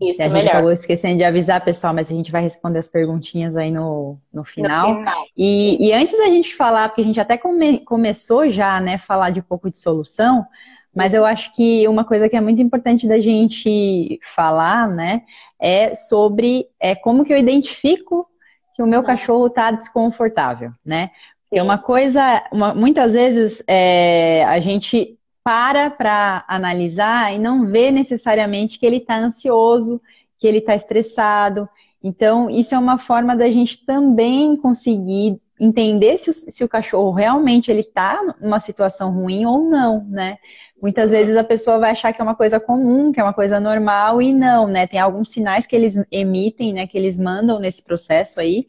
Isso, 0.00 0.22
a 0.22 0.24
gente 0.26 0.32
melhor. 0.32 0.50
acabou 0.50 0.70
esquecendo 0.70 1.16
de 1.16 1.24
avisar, 1.24 1.64
pessoal, 1.64 1.92
mas 1.92 2.10
a 2.10 2.14
gente 2.14 2.30
vai 2.30 2.40
responder 2.40 2.78
as 2.78 2.88
perguntinhas 2.88 3.56
aí 3.56 3.70
no, 3.70 4.16
no 4.32 4.44
final. 4.44 4.92
No 4.92 4.98
final. 4.98 5.24
E, 5.36 5.88
e 5.88 5.92
antes 5.92 6.16
da 6.16 6.26
gente 6.26 6.54
falar, 6.54 6.88
porque 6.88 7.02
a 7.02 7.04
gente 7.04 7.20
até 7.20 7.36
come, 7.36 7.80
começou 7.80 8.48
já, 8.48 8.80
né, 8.80 8.96
falar 8.96 9.30
de 9.30 9.40
um 9.40 9.42
pouco 9.42 9.68
de 9.68 9.76
solução, 9.78 10.46
mas 10.94 11.14
eu 11.14 11.24
acho 11.24 11.52
que 11.52 11.86
uma 11.88 12.04
coisa 12.04 12.28
que 12.28 12.36
é 12.36 12.40
muito 12.40 12.62
importante 12.62 13.08
da 13.08 13.20
gente 13.20 14.20
falar, 14.22 14.88
né, 14.88 15.22
é 15.60 15.94
sobre 15.96 16.68
é, 16.78 16.94
como 16.94 17.24
que 17.24 17.32
eu 17.32 17.38
identifico 17.38 18.28
que 18.74 18.82
o 18.82 18.86
meu 18.86 19.02
cachorro 19.02 19.48
está 19.48 19.72
desconfortável, 19.72 20.70
né? 20.86 21.10
Porque 21.42 21.60
uma 21.60 21.78
coisa, 21.78 22.44
uma, 22.52 22.74
muitas 22.74 23.14
vezes 23.14 23.60
é, 23.66 24.44
a 24.44 24.60
gente 24.60 25.17
para 25.48 25.88
para 25.88 26.44
analisar 26.46 27.34
e 27.34 27.38
não 27.38 27.64
vê 27.64 27.90
necessariamente 27.90 28.78
que 28.78 28.84
ele 28.84 28.98
está 28.98 29.16
ansioso, 29.16 29.98
que 30.38 30.46
ele 30.46 30.58
está 30.58 30.74
estressado. 30.74 31.66
Então, 32.04 32.50
isso 32.50 32.74
é 32.74 32.78
uma 32.78 32.98
forma 32.98 33.34
da 33.34 33.50
gente 33.50 33.82
também 33.86 34.54
conseguir 34.56 35.40
entender 35.58 36.18
se 36.18 36.28
o, 36.28 36.34
se 36.34 36.62
o 36.62 36.68
cachorro 36.68 37.12
realmente 37.12 37.70
ele 37.70 37.80
está 37.80 38.22
numa 38.38 38.60
situação 38.60 39.10
ruim 39.10 39.46
ou 39.46 39.64
não, 39.64 40.04
né? 40.10 40.36
Muitas 40.82 41.12
vezes 41.12 41.34
a 41.34 41.42
pessoa 41.42 41.78
vai 41.78 41.92
achar 41.92 42.12
que 42.12 42.20
é 42.20 42.24
uma 42.24 42.36
coisa 42.36 42.60
comum, 42.60 43.10
que 43.10 43.18
é 43.18 43.22
uma 43.22 43.32
coisa 43.32 43.58
normal 43.58 44.20
e 44.20 44.34
não, 44.34 44.66
né? 44.66 44.86
Tem 44.86 45.00
alguns 45.00 45.30
sinais 45.30 45.66
que 45.66 45.74
eles 45.74 45.94
emitem, 46.12 46.74
né? 46.74 46.86
Que 46.86 46.98
eles 46.98 47.18
mandam 47.18 47.58
nesse 47.58 47.82
processo 47.82 48.38
aí 48.38 48.66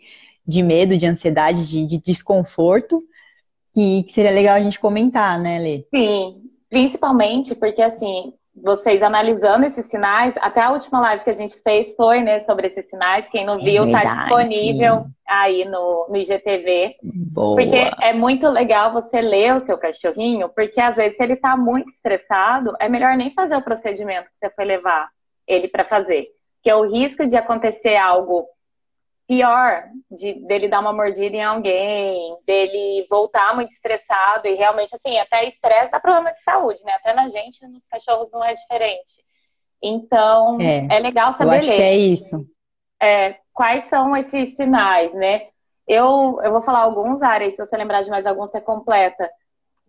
de 0.47 0.63
medo, 0.63 0.97
de 0.97 1.05
ansiedade, 1.05 1.67
de, 1.67 1.85
de 1.85 1.97
desconforto, 1.97 3.03
que, 3.73 4.03
que, 4.03 4.13
seria 4.13 4.31
legal 4.31 4.55
a 4.55 4.61
gente 4.61 4.79
comentar, 4.79 5.37
né, 5.41 5.59
Lê? 5.59 5.85
Sim, 5.93 6.48
principalmente 6.69 7.55
porque, 7.55 7.81
assim, 7.81 8.33
vocês 8.61 9.01
analisando 9.01 9.65
esses 9.65 9.85
sinais, 9.85 10.35
até 10.37 10.61
a 10.61 10.71
última 10.71 10.99
live 10.99 11.23
que 11.23 11.29
a 11.29 11.33
gente 11.33 11.61
fez 11.61 11.95
foi, 11.95 12.21
né, 12.21 12.39
sobre 12.41 12.67
esses 12.67 12.87
sinais. 12.87 13.29
Quem 13.29 13.45
não 13.45 13.57
viu, 13.57 13.85
está 13.85 14.03
disponível 14.03 15.05
aí 15.27 15.65
no, 15.65 16.07
no 16.09 16.17
IGTV. 16.17 16.95
Boa. 17.03 17.55
Porque 17.55 17.89
é 18.01 18.13
muito 18.13 18.47
legal 18.49 18.91
você 18.91 19.21
ler 19.21 19.55
o 19.55 19.59
seu 19.59 19.77
cachorrinho, 19.77 20.49
porque 20.49 20.81
às 20.81 20.95
vezes 20.95 21.17
se 21.17 21.23
ele 21.23 21.33
está 21.33 21.55
muito 21.55 21.89
estressado, 21.89 22.73
é 22.79 22.89
melhor 22.89 23.15
nem 23.15 23.33
fazer 23.33 23.55
o 23.55 23.63
procedimento 23.63 24.29
que 24.29 24.37
você 24.37 24.49
foi 24.49 24.65
levar 24.65 25.09
ele 25.47 25.67
para 25.67 25.85
fazer. 25.85 26.27
Porque 26.55 26.73
o 26.73 26.89
risco 26.89 27.25
de 27.25 27.37
acontecer 27.37 27.95
algo 27.95 28.45
pior 29.29 29.83
de, 30.09 30.33
dele 30.47 30.67
dar 30.67 30.79
uma 30.79 30.91
mordida 30.91 31.35
em 31.35 31.43
alguém, 31.43 32.35
dele 32.47 33.05
voltar 33.07 33.53
muito 33.53 33.69
estressado 33.69 34.47
e 34.47 34.55
realmente, 34.55 34.95
assim, 34.95 35.19
até 35.19 35.45
estresse 35.45 35.91
dá 35.91 35.99
problema 35.99 36.33
de 36.33 36.41
saúde, 36.41 36.83
né? 36.83 36.93
Até 36.93 37.13
na 37.13 37.29
gente, 37.29 37.65
nos 37.67 37.85
cachorros 37.85 38.31
não 38.31 38.43
é 38.43 38.55
diferente. 38.55 39.23
Então, 39.83 40.59
é, 40.59 40.97
é 40.97 40.99
legal 40.99 41.31
saber 41.33 41.57
eu 41.57 41.59
acho 41.59 41.69
ler. 41.69 41.75
Que 41.75 41.83
é 41.83 41.95
isso. 41.95 42.43
É, 42.99 43.35
quais 43.53 43.85
são 43.85 44.17
esses 44.17 44.55
sinais, 44.55 45.13
né? 45.13 45.43
Eu, 45.87 46.39
eu 46.43 46.51
vou 46.51 46.61
falar 46.61 46.79
alguns 46.79 47.21
áreas, 47.21 47.55
se 47.55 47.63
você 47.63 47.77
lembrar 47.77 48.01
de 48.01 48.09
mais 48.09 48.25
alguns, 48.25 48.49
você 48.49 48.59
completa. 48.59 49.29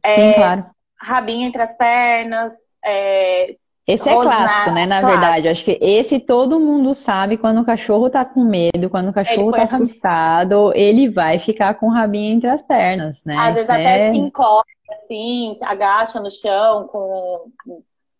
Sim, 0.04 0.34
claro. 0.34 0.66
Rabinho 1.00 1.48
entre 1.48 1.62
as 1.62 1.74
pernas, 1.78 2.54
é, 2.84 3.46
esse 3.92 4.08
é 4.08 4.12
clássico, 4.14 4.70
né? 4.70 4.86
Na 4.86 5.00
verdade, 5.02 5.48
acho 5.48 5.64
que 5.64 5.78
esse 5.80 6.18
todo 6.20 6.58
mundo 6.60 6.92
sabe 6.94 7.36
quando 7.36 7.60
o 7.60 7.64
cachorro 7.64 8.08
tá 8.10 8.24
com 8.24 8.44
medo, 8.44 8.88
quando 8.90 9.08
o 9.08 9.12
cachorro 9.12 9.52
tá 9.52 9.62
assustado, 9.64 10.72
ele 10.74 11.08
vai 11.08 11.38
ficar 11.38 11.74
com 11.74 11.86
o 11.86 11.90
rabinho 11.92 12.34
entre 12.34 12.48
as 12.48 12.62
pernas, 12.62 13.24
né? 13.24 13.36
Às 13.36 13.46
vezes 13.54 13.62
Isso 13.62 13.72
até 13.72 14.06
é... 14.08 14.10
se 14.10 14.16
encosta, 14.16 14.70
assim, 14.92 15.54
se 15.58 15.64
agacha 15.64 16.20
no 16.20 16.30
chão 16.30 16.86
com. 16.88 17.50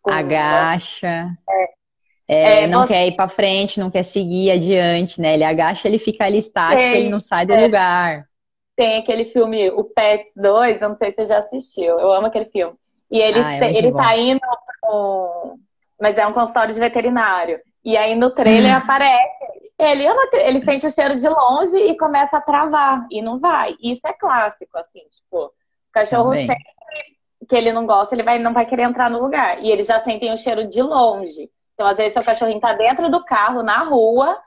com 0.01 0.11
agacha. 0.11 1.29
É. 1.49 1.81
É, 2.27 2.61
É, 2.63 2.67
não 2.67 2.81
você- 2.83 2.93
quer 2.93 3.07
ir 3.07 3.15
pra 3.15 3.27
frente, 3.27 3.79
não 3.79 3.91
quer 3.91 4.03
seguir 4.03 4.51
adiante, 4.51 5.19
né? 5.19 5.33
Ele 5.33 5.43
agacha, 5.43 5.87
ele 5.87 5.99
fica 5.99 6.25
ali 6.25 6.37
estático, 6.37 6.81
Sim, 6.83 6.99
ele 6.99 7.09
não 7.09 7.19
sai 7.19 7.45
do 7.45 7.53
é. 7.53 7.61
lugar. 7.61 8.25
Tem 8.75 8.99
aquele 8.99 9.25
filme, 9.25 9.69
o 9.71 9.83
Pets 9.83 10.31
2, 10.35 10.81
eu 10.81 10.89
não 10.89 10.95
sei 10.97 11.11
se 11.11 11.17
você 11.17 11.25
já 11.25 11.39
assistiu, 11.39 11.99
eu 11.99 12.11
amo 12.11 12.27
aquele 12.27 12.45
filme. 12.45 12.73
E 13.11 13.19
ele, 13.19 13.39
Ah, 13.41 13.53
é 13.53 13.77
ele 13.77 13.91
bom. 13.91 13.97
tá 13.97 14.17
indo 14.17 14.39
um- 14.83 15.57
Mas 15.99 16.17
é 16.17 16.25
um 16.25 16.33
consultório 16.33 16.73
de 16.73 16.79
veterinário. 16.79 17.59
E 17.83 17.95
aí 17.97 18.15
no 18.15 18.31
trailer 18.31 18.75
aparece. 18.77 19.61
Ele, 19.77 20.05
ele 20.33 20.61
sente 20.63 20.85
o 20.85 20.91
cheiro 20.91 21.15
de 21.15 21.27
longe 21.27 21.75
e 21.77 21.97
começa 21.97 22.37
a 22.37 22.41
travar. 22.41 23.05
E 23.11 23.21
não 23.21 23.39
vai. 23.39 23.75
Isso 23.81 24.07
é 24.07 24.13
clássico, 24.13 24.77
assim, 24.77 24.99
tipo, 25.09 25.45
o 25.45 25.51
cachorro 25.91 26.29
Também. 26.29 26.47
sente 26.47 26.63
que 27.49 27.55
ele 27.55 27.73
não 27.73 27.85
gosta, 27.85 28.13
ele 28.15 28.23
vai, 28.23 28.37
não 28.39 28.53
vai 28.53 28.65
querer 28.65 28.83
entrar 28.83 29.09
no 29.09 29.19
lugar. 29.19 29.61
E 29.63 29.69
eles 29.71 29.87
já 29.87 29.99
sentem 29.99 30.31
o 30.31 30.37
cheiro 30.37 30.67
de 30.67 30.81
longe. 30.81 31.49
Então, 31.73 31.87
às 31.87 31.97
vezes, 31.97 32.13
seu 32.13 32.23
cachorrinho 32.23 32.59
tá 32.61 32.73
dentro 32.73 33.09
do 33.09 33.23
carro, 33.25 33.63
na 33.63 33.79
rua, 33.79 34.37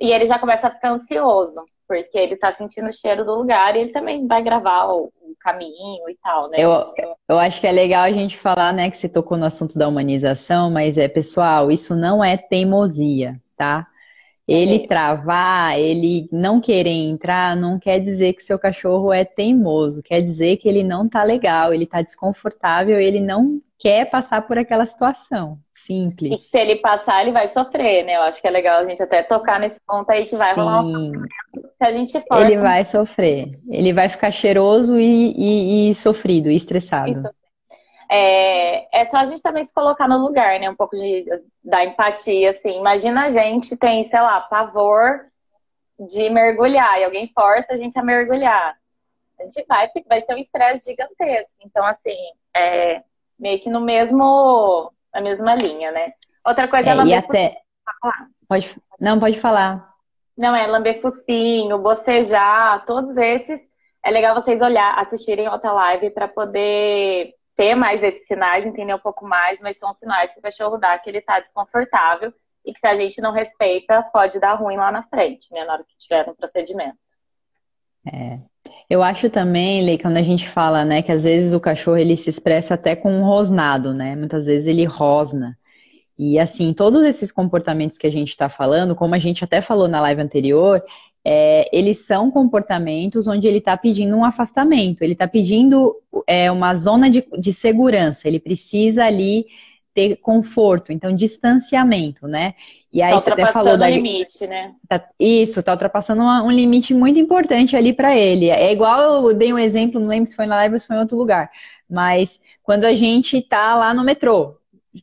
e 0.00 0.12
ele 0.12 0.24
já 0.26 0.38
começa 0.38 0.68
a 0.68 0.70
ficar 0.70 0.90
ansioso. 0.90 1.64
Porque 1.86 2.16
ele 2.16 2.36
tá 2.36 2.52
sentindo 2.52 2.88
o 2.88 2.92
cheiro 2.92 3.24
do 3.24 3.34
lugar 3.34 3.74
e 3.74 3.80
ele 3.80 3.90
também 3.92 4.26
vai 4.26 4.42
gravar 4.42 4.86
o 5.32 5.36
caminho 5.40 6.08
e 6.08 6.16
tal, 6.22 6.48
né? 6.50 6.58
Eu, 6.58 6.94
eu 7.28 7.38
acho 7.38 7.60
que 7.60 7.66
é 7.66 7.72
legal 7.72 8.04
a 8.04 8.10
gente 8.12 8.36
falar, 8.36 8.72
né, 8.72 8.90
que 8.90 8.96
você 8.96 9.08
tocou 9.08 9.36
no 9.36 9.46
assunto 9.46 9.78
da 9.78 9.88
humanização, 9.88 10.70
mas 10.70 10.96
é, 10.96 11.08
pessoal, 11.08 11.70
isso 11.70 11.96
não 11.96 12.22
é 12.22 12.36
teimosia, 12.36 13.40
tá? 13.56 13.87
Ele 14.48 14.76
É. 14.76 14.86
travar, 14.86 15.78
ele 15.78 16.28
não 16.32 16.60
querer 16.60 16.90
entrar, 16.90 17.54
não 17.54 17.78
quer 17.78 18.00
dizer 18.00 18.32
que 18.32 18.42
seu 18.42 18.58
cachorro 18.58 19.12
é 19.12 19.24
teimoso, 19.24 20.02
quer 20.02 20.22
dizer 20.22 20.56
que 20.56 20.68
ele 20.68 20.82
não 20.82 21.08
tá 21.08 21.22
legal, 21.22 21.72
ele 21.74 21.86
tá 21.86 22.00
desconfortável, 22.02 22.98
ele 23.00 23.20
não 23.20 23.60
quer 23.78 24.06
passar 24.10 24.42
por 24.42 24.58
aquela 24.58 24.86
situação. 24.86 25.58
E 26.30 26.36
Simples. 26.36 26.40
se 26.40 26.58
ele 26.58 26.76
passar, 26.76 27.22
ele 27.22 27.32
vai 27.32 27.48
sofrer, 27.48 28.04
né? 28.04 28.16
Eu 28.16 28.22
acho 28.22 28.40
que 28.40 28.48
é 28.48 28.50
legal 28.50 28.80
a 28.80 28.84
gente 28.84 29.02
até 29.02 29.22
tocar 29.22 29.60
nesse 29.60 29.80
ponto 29.86 30.10
aí 30.10 30.26
que 30.26 30.36
vai 30.36 30.54
rolar 30.54 30.82
um... 30.84 31.12
Sim, 31.12 31.12
Se 31.54 31.84
a 31.84 31.92
gente 31.92 32.12
força 32.28 32.44
ele 32.44 32.56
vai 32.58 32.84
sofrer. 32.84 33.58
Ele 33.70 33.92
vai 33.92 34.08
ficar 34.08 34.30
cheiroso 34.32 34.98
e, 34.98 35.32
e- 35.36 35.90
e 35.90 35.94
sofrido, 35.94 36.50
e 36.50 36.56
estressado. 36.56 37.10
Isso. 37.12 37.37
É, 38.10 39.00
é 39.00 39.04
só 39.06 39.18
a 39.18 39.24
gente 39.24 39.42
também 39.42 39.64
se 39.64 39.72
colocar 39.72 40.08
no 40.08 40.18
lugar, 40.18 40.58
né? 40.58 40.70
Um 40.70 40.74
pouco 40.74 40.96
de, 40.96 41.26
da 41.62 41.84
empatia, 41.84 42.50
assim. 42.50 42.78
Imagina 42.78 43.26
a 43.26 43.28
gente 43.28 43.76
tem, 43.76 44.02
sei 44.02 44.20
lá, 44.20 44.40
pavor 44.40 45.26
de 45.98 46.30
mergulhar 46.30 46.98
e 46.98 47.04
alguém 47.04 47.30
força 47.34 47.72
a 47.72 47.76
gente 47.76 47.98
a 47.98 48.02
mergulhar. 48.02 48.76
A 49.38 49.44
gente 49.44 49.64
vai, 49.68 49.88
vai 50.08 50.20
ser 50.20 50.34
um 50.34 50.38
estresse 50.38 50.90
gigantesco. 50.90 51.56
Então, 51.64 51.84
assim, 51.84 52.16
é 52.56 53.02
meio 53.38 53.60
que 53.60 53.70
no 53.70 53.80
mesmo, 53.80 54.92
na 55.12 55.20
mesma 55.20 55.54
linha, 55.54 55.92
né? 55.92 56.12
Outra 56.44 56.66
coisa 56.66 56.88
é, 56.88 56.92
É, 56.92 56.94
e 56.94 56.96
lamber 56.96 57.18
até. 57.18 57.60
Pode, 58.48 58.76
não, 58.98 59.20
pode 59.20 59.38
falar. 59.38 59.94
Não, 60.36 60.54
é 60.54 60.66
lamber 60.66 61.00
focinho, 61.00 61.78
bocejar, 61.78 62.84
todos 62.86 63.16
esses. 63.16 63.60
É 64.02 64.10
legal 64.10 64.34
vocês 64.34 64.62
olhar, 64.62 64.98
assistirem 64.98 65.48
outra 65.48 65.72
live 65.72 66.10
para 66.10 66.28
poder 66.28 67.34
ter 67.58 67.74
mais 67.74 68.04
esses 68.04 68.28
sinais, 68.28 68.64
entender 68.64 68.94
um 68.94 69.00
pouco 69.00 69.26
mais, 69.26 69.60
mas 69.60 69.76
são 69.76 69.92
sinais 69.92 70.32
que 70.32 70.38
o 70.38 70.42
cachorro 70.42 70.78
dá 70.78 70.96
que 70.96 71.10
ele 71.10 71.20
tá 71.20 71.40
desconfortável 71.40 72.32
e 72.64 72.72
que 72.72 72.78
se 72.78 72.86
a 72.86 72.94
gente 72.94 73.20
não 73.20 73.32
respeita, 73.32 74.00
pode 74.12 74.38
dar 74.38 74.54
ruim 74.54 74.76
lá 74.76 74.92
na 74.92 75.02
frente, 75.02 75.52
né? 75.52 75.64
Na 75.64 75.72
hora 75.72 75.84
que 75.84 75.98
tiver 75.98 76.24
no 76.24 76.36
procedimento. 76.36 76.96
Eu 78.88 79.02
acho 79.02 79.28
também, 79.28 79.84
Lei, 79.84 79.98
quando 79.98 80.18
a 80.18 80.22
gente 80.22 80.48
fala, 80.48 80.84
né, 80.84 81.02
que 81.02 81.10
às 81.10 81.24
vezes 81.24 81.52
o 81.52 81.60
cachorro 81.60 81.98
ele 81.98 82.16
se 82.16 82.30
expressa 82.30 82.74
até 82.74 82.94
com 82.94 83.12
um 83.12 83.24
rosnado, 83.24 83.92
né? 83.92 84.14
Muitas 84.14 84.46
vezes 84.46 84.68
ele 84.68 84.84
rosna. 84.84 85.58
E 86.16 86.38
assim, 86.38 86.72
todos 86.72 87.02
esses 87.04 87.32
comportamentos 87.32 87.98
que 87.98 88.06
a 88.06 88.12
gente 88.12 88.30
está 88.30 88.48
falando, 88.48 88.94
como 88.94 89.16
a 89.16 89.18
gente 89.18 89.42
até 89.42 89.60
falou 89.60 89.88
na 89.88 90.00
live 90.00 90.22
anterior, 90.22 90.82
é, 91.30 91.68
eles 91.70 92.06
são 92.06 92.30
comportamentos 92.30 93.28
onde 93.28 93.46
ele 93.46 93.58
está 93.58 93.76
pedindo 93.76 94.16
um 94.16 94.24
afastamento, 94.24 95.02
ele 95.02 95.12
está 95.12 95.28
pedindo 95.28 95.94
é, 96.26 96.50
uma 96.50 96.74
zona 96.74 97.10
de, 97.10 97.22
de 97.38 97.52
segurança, 97.52 98.26
ele 98.26 98.40
precisa 98.40 99.04
ali 99.04 99.44
ter 99.92 100.16
conforto, 100.16 100.90
então 100.90 101.14
distanciamento, 101.14 102.26
né? 102.26 102.54
E 102.90 103.02
aí 103.02 103.12
tá 103.12 103.20
você 103.20 103.30
até 103.30 103.46
falou 103.46 103.76
da, 103.76 103.90
limite, 103.90 104.46
né? 104.46 104.72
Tá- 104.88 105.06
isso, 105.20 105.62
tá 105.62 105.72
ultrapassando 105.72 106.22
uma- 106.22 106.42
um 106.42 106.50
limite 106.50 106.94
muito 106.94 107.18
importante 107.18 107.76
ali 107.76 107.92
para 107.92 108.16
ele. 108.16 108.48
É 108.48 108.72
igual 108.72 109.26
eu 109.26 109.34
dei 109.34 109.52
um 109.52 109.58
exemplo, 109.58 110.00
não 110.00 110.08
lembro 110.08 110.30
se 110.30 110.36
foi 110.36 110.46
na 110.46 110.56
live 110.56 110.76
ou 110.76 110.80
se 110.80 110.86
foi 110.86 110.96
em 110.96 111.00
outro 111.00 111.18
lugar, 111.18 111.50
mas 111.90 112.40
quando 112.62 112.86
a 112.86 112.94
gente 112.94 113.42
tá 113.42 113.74
lá 113.76 113.92
no 113.92 114.02
metrô, 114.02 114.56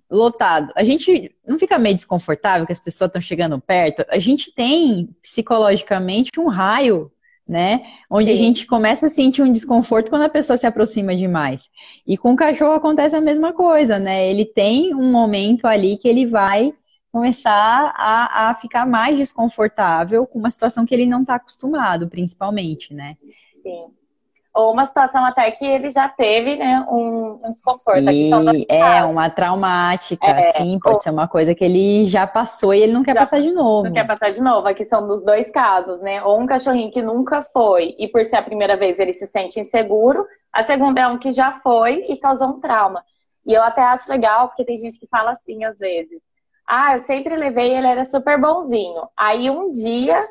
lotado, 0.09 0.71
a 0.75 0.83
gente 0.83 1.35
não 1.47 1.57
fica 1.59 1.77
meio 1.77 1.95
desconfortável 1.95 2.65
que 2.65 2.73
as 2.73 2.79
pessoas 2.79 3.09
estão 3.09 3.21
chegando 3.21 3.59
perto? 3.59 4.05
A 4.09 4.19
gente 4.19 4.53
tem 4.53 5.09
psicologicamente 5.21 6.39
um 6.39 6.47
raio, 6.47 7.11
né? 7.47 7.81
Onde 8.09 8.27
Sim. 8.27 8.33
a 8.33 8.35
gente 8.35 8.65
começa 8.65 9.05
a 9.05 9.09
sentir 9.09 9.41
um 9.41 9.51
desconforto 9.51 10.09
quando 10.09 10.23
a 10.23 10.29
pessoa 10.29 10.57
se 10.57 10.65
aproxima 10.65 11.15
demais. 11.15 11.69
E 12.05 12.17
com 12.17 12.33
o 12.33 12.35
cachorro 12.35 12.73
acontece 12.73 13.15
a 13.15 13.21
mesma 13.21 13.53
coisa, 13.53 13.99
né? 13.99 14.29
Ele 14.29 14.45
tem 14.45 14.93
um 14.95 15.11
momento 15.11 15.65
ali 15.65 15.97
que 15.97 16.07
ele 16.07 16.25
vai 16.25 16.73
começar 17.11 17.93
a, 17.95 18.49
a 18.49 18.55
ficar 18.55 18.85
mais 18.85 19.17
desconfortável 19.17 20.25
com 20.25 20.39
uma 20.39 20.51
situação 20.51 20.85
que 20.85 20.93
ele 20.93 21.05
não 21.05 21.21
está 21.21 21.35
acostumado, 21.35 22.09
principalmente, 22.09 22.93
né? 22.93 23.15
Sim 23.63 23.85
ou 24.55 24.71
uma 24.71 24.85
situação 24.85 25.25
até 25.25 25.51
que 25.51 25.65
ele 25.65 25.91
já 25.91 26.07
teve, 26.07 26.55
né, 26.55 26.85
um, 26.89 27.41
um 27.43 27.51
desconforto. 27.51 28.09
E 28.09 28.31
é 28.69 29.03
uma 29.03 29.29
traumática, 29.29 30.25
é, 30.25 30.53
sim, 30.53 30.79
pode 30.79 30.95
ou... 30.95 30.99
ser 31.01 31.09
uma 31.09 31.27
coisa 31.27 31.53
que 31.53 31.65
ele 31.65 32.07
já 32.07 32.25
passou 32.25 32.73
e 32.73 32.81
ele 32.81 32.93
não 32.93 33.03
quer 33.03 33.13
já, 33.13 33.19
passar 33.19 33.41
de 33.41 33.51
novo. 33.51 33.83
Não 33.83 33.93
quer 33.93 34.07
passar 34.07 34.31
de 34.31 34.41
novo. 34.41 34.65
Aqui 34.65 34.85
são 34.85 35.05
dos 35.05 35.25
dois 35.25 35.51
casos, 35.51 35.99
né? 35.99 36.23
Ou 36.23 36.39
um 36.39 36.45
cachorrinho 36.45 36.89
que 36.89 37.01
nunca 37.01 37.43
foi 37.43 37.95
e 37.99 38.07
por 38.07 38.23
ser 38.23 38.37
a 38.37 38.41
primeira 38.41 38.77
vez 38.77 38.97
ele 38.97 39.11
se 39.11 39.27
sente 39.27 39.59
inseguro. 39.59 40.25
A 40.53 40.63
segunda 40.63 41.01
é 41.01 41.07
um 41.07 41.17
que 41.17 41.33
já 41.33 41.51
foi 41.51 42.05
e 42.07 42.15
causou 42.15 42.47
um 42.47 42.59
trauma. 42.61 43.03
E 43.45 43.53
eu 43.53 43.61
até 43.61 43.81
acho 43.81 44.09
legal, 44.09 44.47
porque 44.47 44.63
tem 44.63 44.77
gente 44.77 44.97
que 44.97 45.07
fala 45.07 45.31
assim 45.31 45.65
às 45.65 45.79
vezes. 45.79 46.21
Ah, 46.65 46.93
eu 46.93 46.99
sempre 46.99 47.35
levei, 47.35 47.75
ele 47.75 47.87
era 47.87 48.05
super 48.05 48.39
bonzinho. 48.39 49.01
Aí 49.17 49.49
um 49.49 49.69
dia 49.69 50.25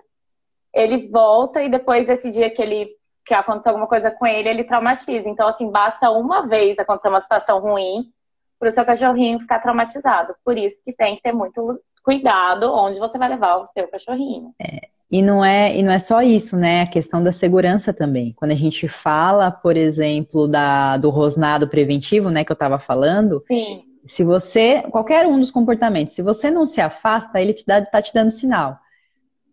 ele 0.73 1.09
volta 1.09 1.63
e 1.63 1.69
depois 1.69 2.07
desse 2.07 2.31
dia 2.31 2.49
que 2.51 2.63
ele 2.63 2.89
que 3.25 3.35
aconteceu 3.35 3.71
alguma 3.71 3.89
coisa 3.89 4.11
com 4.11 4.27
ele, 4.27 4.49
ele 4.49 4.65
traumatiza. 4.65 5.29
Então, 5.29 5.49
assim, 5.49 5.71
basta 5.71 6.11
uma 6.11 6.47
vez 6.47 6.79
acontecer 6.79 7.09
uma 7.09 7.21
situação 7.21 7.61
ruim 7.61 8.11
para 8.59 8.69
o 8.69 8.73
seu 8.73 8.85
cachorrinho 8.85 9.41
ficar 9.41 9.61
traumatizado. 9.61 10.35
Por 10.45 10.57
isso 10.57 10.81
que 10.85 10.93
tem 10.93 11.17
que 11.17 11.23
ter 11.23 11.33
muito 11.33 11.81
cuidado 12.03 12.71
onde 12.73 12.99
você 12.99 13.19
vai 13.19 13.29
levar 13.29 13.57
o 13.57 13.67
seu 13.67 13.89
cachorrinho. 13.89 14.55
É, 14.61 14.89
e 15.11 15.23
não 15.23 15.45
é 15.45 15.77
e 15.77 15.83
não 15.83 15.93
é 15.93 15.99
só 15.99 16.21
isso, 16.21 16.57
né? 16.57 16.83
A 16.83 16.87
questão 16.87 17.23
da 17.23 17.33
segurança 17.33 17.93
também. 17.93 18.33
Quando 18.37 18.51
a 18.51 18.57
gente 18.57 18.87
fala, 18.89 19.51
por 19.51 19.77
exemplo, 19.77 20.47
da, 20.47 20.97
do 20.99 21.09
rosnado 21.09 21.69
preventivo, 21.69 22.31
né, 22.31 22.45
que 22.45 22.53
eu 22.53 22.55
estava 22.55 22.79
falando. 22.79 23.43
Sim. 23.47 23.85
Se 24.07 24.23
você, 24.23 24.83
qualquer 24.91 25.27
um 25.27 25.41
dos 25.41 25.51
comportamentos, 25.51 26.15
se 26.15 26.21
você 26.21 26.51
não 26.51 26.67
se 26.67 26.79
afasta, 26.79 27.41
ele 27.41 27.55
te 27.55 27.65
dá, 27.67 27.81
tá 27.81 28.03
te 28.03 28.13
dando 28.13 28.31
sinal. 28.31 28.79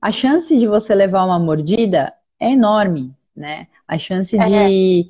A 0.02 0.12
chance 0.12 0.58
de 0.58 0.68
você 0.68 0.94
levar 0.94 1.24
uma 1.24 1.40
mordida 1.40 2.14
é 2.38 2.52
enorme 2.52 3.16
né? 3.36 3.68
A 3.88 3.98
chance 3.98 4.38
é. 4.38 4.68
de 4.68 5.10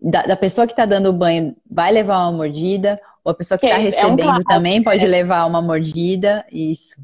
da, 0.00 0.22
da, 0.22 0.36
pessoa 0.36 0.66
que 0.66 0.72
está 0.72 0.84
dando 0.84 1.08
o 1.08 1.12
banho 1.12 1.56
vai 1.70 1.92
levar 1.92 2.18
uma 2.18 2.32
mordida, 2.32 3.00
ou 3.24 3.30
a 3.30 3.34
pessoa 3.34 3.56
que 3.58 3.66
está 3.66 3.78
recebendo 3.78 4.20
é 4.20 4.32
um 4.32 4.42
também 4.42 4.82
pode 4.82 5.04
é. 5.04 5.08
levar 5.08 5.46
uma 5.46 5.62
mordida, 5.62 6.44
isso. 6.50 6.96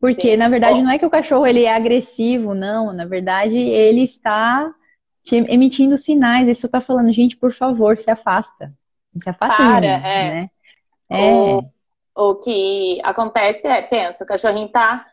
Porque, 0.00 0.30
Sim. 0.30 0.36
na 0.36 0.48
verdade, 0.48 0.80
não 0.80 0.90
é 0.90 0.98
que 0.98 1.04
o 1.04 1.10
cachorro 1.10 1.46
ele 1.46 1.64
é 1.64 1.74
agressivo, 1.74 2.54
não. 2.54 2.92
Na 2.92 3.04
verdade, 3.04 3.58
ele 3.58 4.02
está 4.02 4.72
emitindo 5.32 5.98
sinais. 5.98 6.46
Ele 6.46 6.54
só 6.54 6.66
está 6.66 6.80
falando, 6.80 7.12
gente, 7.12 7.36
por 7.36 7.52
favor, 7.52 7.98
se 7.98 8.10
afasta. 8.10 8.72
Se 9.20 9.28
afasta 9.28 9.56
Para, 9.56 9.80
mim, 9.80 9.86
é. 9.86 10.00
né? 10.00 10.50
É. 11.10 11.32
O, 11.34 11.62
o 12.14 12.34
que 12.36 13.00
acontece 13.02 13.66
é, 13.66 13.82
pensa, 13.82 14.22
o 14.22 14.26
cachorrinho 14.26 14.68
tá 14.68 15.04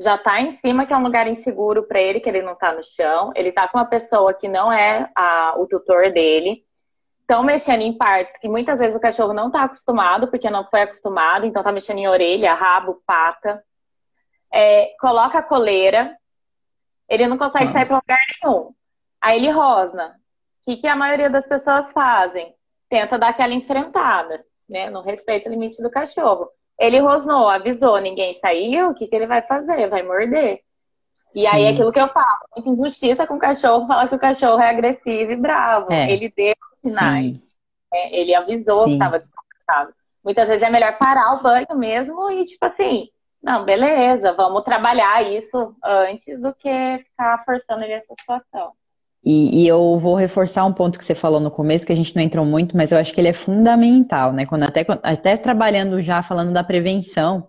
já 0.00 0.16
tá 0.16 0.40
em 0.40 0.50
cima, 0.50 0.86
que 0.86 0.94
é 0.94 0.96
um 0.96 1.02
lugar 1.02 1.28
inseguro 1.28 1.86
para 1.86 2.00
ele, 2.00 2.20
que 2.20 2.28
ele 2.28 2.40
não 2.40 2.54
tá 2.56 2.72
no 2.72 2.82
chão. 2.82 3.32
Ele 3.36 3.52
tá 3.52 3.68
com 3.68 3.76
uma 3.76 3.84
pessoa 3.84 4.32
que 4.32 4.48
não 4.48 4.72
é 4.72 5.10
a, 5.14 5.54
o 5.58 5.66
tutor 5.66 6.10
dele. 6.10 6.64
Estão 7.20 7.42
mexendo 7.42 7.82
em 7.82 7.96
partes 7.96 8.38
que 8.38 8.48
muitas 8.48 8.78
vezes 8.78 8.96
o 8.96 9.00
cachorro 9.00 9.34
não 9.34 9.50
tá 9.50 9.64
acostumado, 9.64 10.28
porque 10.28 10.48
não 10.48 10.64
foi 10.64 10.80
acostumado, 10.80 11.44
então 11.44 11.62
tá 11.62 11.70
mexendo 11.70 11.98
em 11.98 12.08
orelha, 12.08 12.54
rabo, 12.54 13.02
pata. 13.06 13.62
É, 14.50 14.96
coloca 14.98 15.38
a 15.38 15.42
coleira, 15.42 16.16
ele 17.06 17.26
não 17.26 17.36
consegue 17.36 17.66
ah. 17.66 17.72
sair 17.72 17.86
para 17.86 17.96
lugar 17.96 18.18
nenhum. 18.42 18.74
Aí 19.20 19.36
ele 19.36 19.50
rosna. 19.50 20.16
O 20.60 20.64
que, 20.64 20.78
que 20.78 20.86
a 20.86 20.96
maioria 20.96 21.28
das 21.28 21.46
pessoas 21.46 21.92
fazem? 21.92 22.54
Tenta 22.88 23.18
dar 23.18 23.28
aquela 23.28 23.52
enfrentada, 23.52 24.42
né? 24.68 24.88
No 24.88 25.02
respeito 25.02 25.46
ao 25.46 25.52
limite 25.52 25.82
do 25.82 25.90
cachorro. 25.90 26.48
Ele 26.80 26.98
rosnou, 26.98 27.46
avisou, 27.46 27.98
ninguém 27.98 28.32
saiu, 28.32 28.88
o 28.88 28.94
que, 28.94 29.06
que 29.06 29.14
ele 29.14 29.26
vai 29.26 29.42
fazer? 29.42 29.88
Vai 29.90 30.02
morder. 30.02 30.60
E 31.34 31.42
Sim. 31.42 31.46
aí, 31.46 31.68
aquilo 31.68 31.92
que 31.92 32.00
eu 32.00 32.08
falo, 32.08 32.38
muita 32.56 32.70
injustiça 32.70 33.26
com 33.26 33.34
o 33.34 33.38
cachorro, 33.38 33.86
falar 33.86 34.08
que 34.08 34.14
o 34.14 34.18
cachorro 34.18 34.60
é 34.60 34.70
agressivo 34.70 35.30
e 35.30 35.36
bravo. 35.36 35.92
É. 35.92 36.10
Ele 36.10 36.32
deu 36.34 36.54
sinais. 36.82 37.36
É, 37.92 38.18
ele 38.18 38.34
avisou 38.34 38.84
Sim. 38.84 38.86
que 38.86 38.92
estava 38.92 39.18
desconfortável. 39.18 39.94
Muitas 40.24 40.48
vezes 40.48 40.62
é 40.62 40.70
melhor 40.70 40.96
parar 40.96 41.34
o 41.34 41.42
banho 41.42 41.76
mesmo 41.76 42.30
e, 42.30 42.42
tipo 42.44 42.64
assim, 42.64 43.08
não, 43.42 43.64
beleza, 43.64 44.32
vamos 44.32 44.62
trabalhar 44.62 45.22
isso 45.22 45.74
antes 45.84 46.40
do 46.40 46.54
que 46.54 46.98
ficar 46.98 47.44
forçando 47.44 47.84
ele 47.84 47.92
essa 47.92 48.14
situação. 48.18 48.72
E, 49.22 49.62
e, 49.62 49.68
eu 49.68 49.98
vou 49.98 50.14
reforçar 50.14 50.64
um 50.64 50.72
ponto 50.72 50.98
que 50.98 51.04
você 51.04 51.14
falou 51.14 51.40
no 51.40 51.50
começo, 51.50 51.84
que 51.84 51.92
a 51.92 51.96
gente 51.96 52.16
não 52.16 52.22
entrou 52.22 52.44
muito, 52.44 52.74
mas 52.74 52.90
eu 52.90 52.98
acho 52.98 53.12
que 53.12 53.20
ele 53.20 53.28
é 53.28 53.34
fundamental, 53.34 54.32
né? 54.32 54.46
Quando 54.46 54.62
até, 54.62 54.84
até 55.02 55.36
trabalhando 55.36 56.00
já 56.00 56.22
falando 56.22 56.52
da 56.52 56.64
prevenção, 56.64 57.46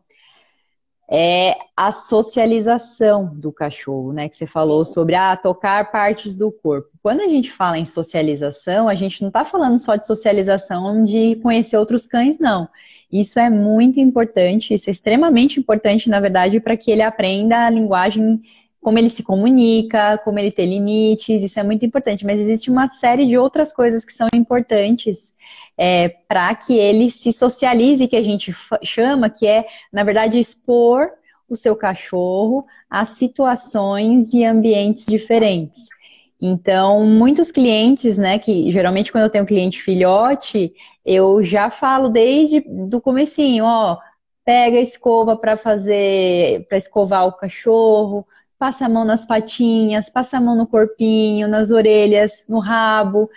é 1.09 1.57
a 1.75 1.91
socialização 1.91 3.33
do 3.35 3.51
cachorro, 3.51 4.13
né? 4.13 4.29
Que 4.29 4.35
você 4.35 4.47
falou 4.47 4.83
sobre 4.83 5.15
ah, 5.15 5.35
tocar 5.37 5.91
partes 5.91 6.37
do 6.37 6.51
corpo. 6.51 6.89
Quando 7.01 7.21
a 7.21 7.27
gente 7.27 7.51
fala 7.51 7.77
em 7.77 7.85
socialização, 7.85 8.89
a 8.89 8.95
gente 8.95 9.21
não 9.21 9.27
está 9.27 9.43
falando 9.45 9.77
só 9.77 9.95
de 9.95 10.07
socialização 10.07 11.03
de 11.05 11.35
conhecer 11.37 11.77
outros 11.77 12.05
cães, 12.05 12.39
não. 12.39 12.67
Isso 13.11 13.39
é 13.39 13.49
muito 13.49 13.99
importante, 13.99 14.73
isso 14.73 14.89
é 14.89 14.91
extremamente 14.91 15.59
importante, 15.59 16.09
na 16.09 16.19
verdade, 16.21 16.61
para 16.61 16.77
que 16.77 16.89
ele 16.89 17.01
aprenda 17.01 17.65
a 17.65 17.69
linguagem 17.69 18.41
como 18.81 18.97
ele 18.97 19.09
se 19.09 19.21
comunica, 19.21 20.17
como 20.23 20.39
ele 20.39 20.51
tem 20.51 20.67
limites, 20.67 21.43
isso 21.43 21.59
é 21.59 21.63
muito 21.63 21.85
importante. 21.85 22.25
Mas 22.25 22.39
existe 22.39 22.69
uma 22.71 22.87
série 22.87 23.27
de 23.27 23.37
outras 23.37 23.71
coisas 23.71 24.03
que 24.03 24.11
são 24.11 24.27
importantes 24.33 25.33
é, 25.77 26.09
para 26.09 26.53
que 26.55 26.73
ele 26.73 27.09
se 27.11 27.31
socialize, 27.31 28.07
que 28.07 28.15
a 28.15 28.23
gente 28.23 28.53
chama, 28.83 29.29
que 29.29 29.45
é, 29.45 29.65
na 29.93 30.03
verdade, 30.03 30.39
expor 30.39 31.11
o 31.47 31.55
seu 31.55 31.75
cachorro 31.75 32.65
a 32.89 33.05
situações 33.05 34.33
e 34.33 34.43
ambientes 34.43 35.05
diferentes. 35.05 35.87
Então, 36.41 37.05
muitos 37.05 37.51
clientes, 37.51 38.17
né, 38.17 38.39
que 38.39 38.71
geralmente 38.71 39.11
quando 39.11 39.25
eu 39.25 39.29
tenho 39.29 39.45
cliente 39.45 39.81
filhote, 39.81 40.73
eu 41.05 41.43
já 41.43 41.69
falo 41.69 42.09
desde 42.09 42.61
do 42.61 42.99
comecinho, 42.99 43.63
ó, 43.65 43.97
pega 44.43 44.77
a 44.77 44.81
escova 44.81 45.35
para 45.35 45.55
fazer, 45.55 46.65
para 46.67 46.79
escovar 46.79 47.27
o 47.27 47.33
cachorro, 47.33 48.25
passa 48.61 48.85
a 48.85 48.89
mão 48.89 49.03
nas 49.03 49.25
patinhas, 49.25 50.07
passa 50.07 50.37
a 50.37 50.39
mão 50.39 50.55
no 50.55 50.67
corpinho, 50.67 51.47
nas 51.47 51.71
orelhas, 51.71 52.45
no 52.47 52.59
rabo, 52.59 53.27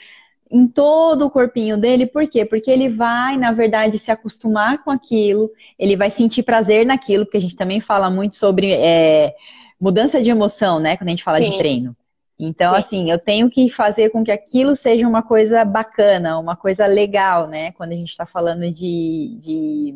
em 0.51 0.67
todo 0.67 1.25
o 1.25 1.31
corpinho 1.31 1.79
dele. 1.79 2.05
Por 2.05 2.29
quê? 2.29 2.45
Porque 2.45 2.71
ele 2.71 2.91
vai, 2.91 3.39
na 3.39 3.51
verdade, 3.51 3.99
se 3.99 4.11
acostumar 4.11 4.85
com 4.85 4.91
aquilo, 4.91 5.51
ele 5.79 5.97
vai 5.97 6.11
sentir 6.11 6.43
prazer 6.43 6.85
naquilo, 6.85 7.25
porque 7.25 7.39
a 7.39 7.41
gente 7.41 7.57
também 7.57 7.81
fala 7.81 8.11
muito 8.11 8.37
sobre 8.37 8.73
é, 8.73 9.35
mudança 9.81 10.21
de 10.21 10.29
emoção, 10.29 10.79
né? 10.79 10.95
Quando 10.99 11.09
a 11.09 11.13
gente 11.13 11.25
fala 11.25 11.39
Sim. 11.39 11.53
de 11.53 11.57
treino. 11.57 11.97
Então, 12.39 12.75
Sim. 12.75 12.79
assim, 12.79 13.11
eu 13.11 13.19
tenho 13.19 13.49
que 13.49 13.71
fazer 13.71 14.11
com 14.11 14.23
que 14.23 14.31
aquilo 14.31 14.77
seja 14.77 15.09
uma 15.09 15.23
coisa 15.23 15.65
bacana, 15.65 16.39
uma 16.39 16.55
coisa 16.55 16.85
legal, 16.85 17.49
né? 17.49 17.73
Quando 17.73 17.93
a 17.93 17.97
gente 17.97 18.11
está 18.11 18.27
falando 18.27 18.71
de, 18.71 19.39
de, 19.41 19.95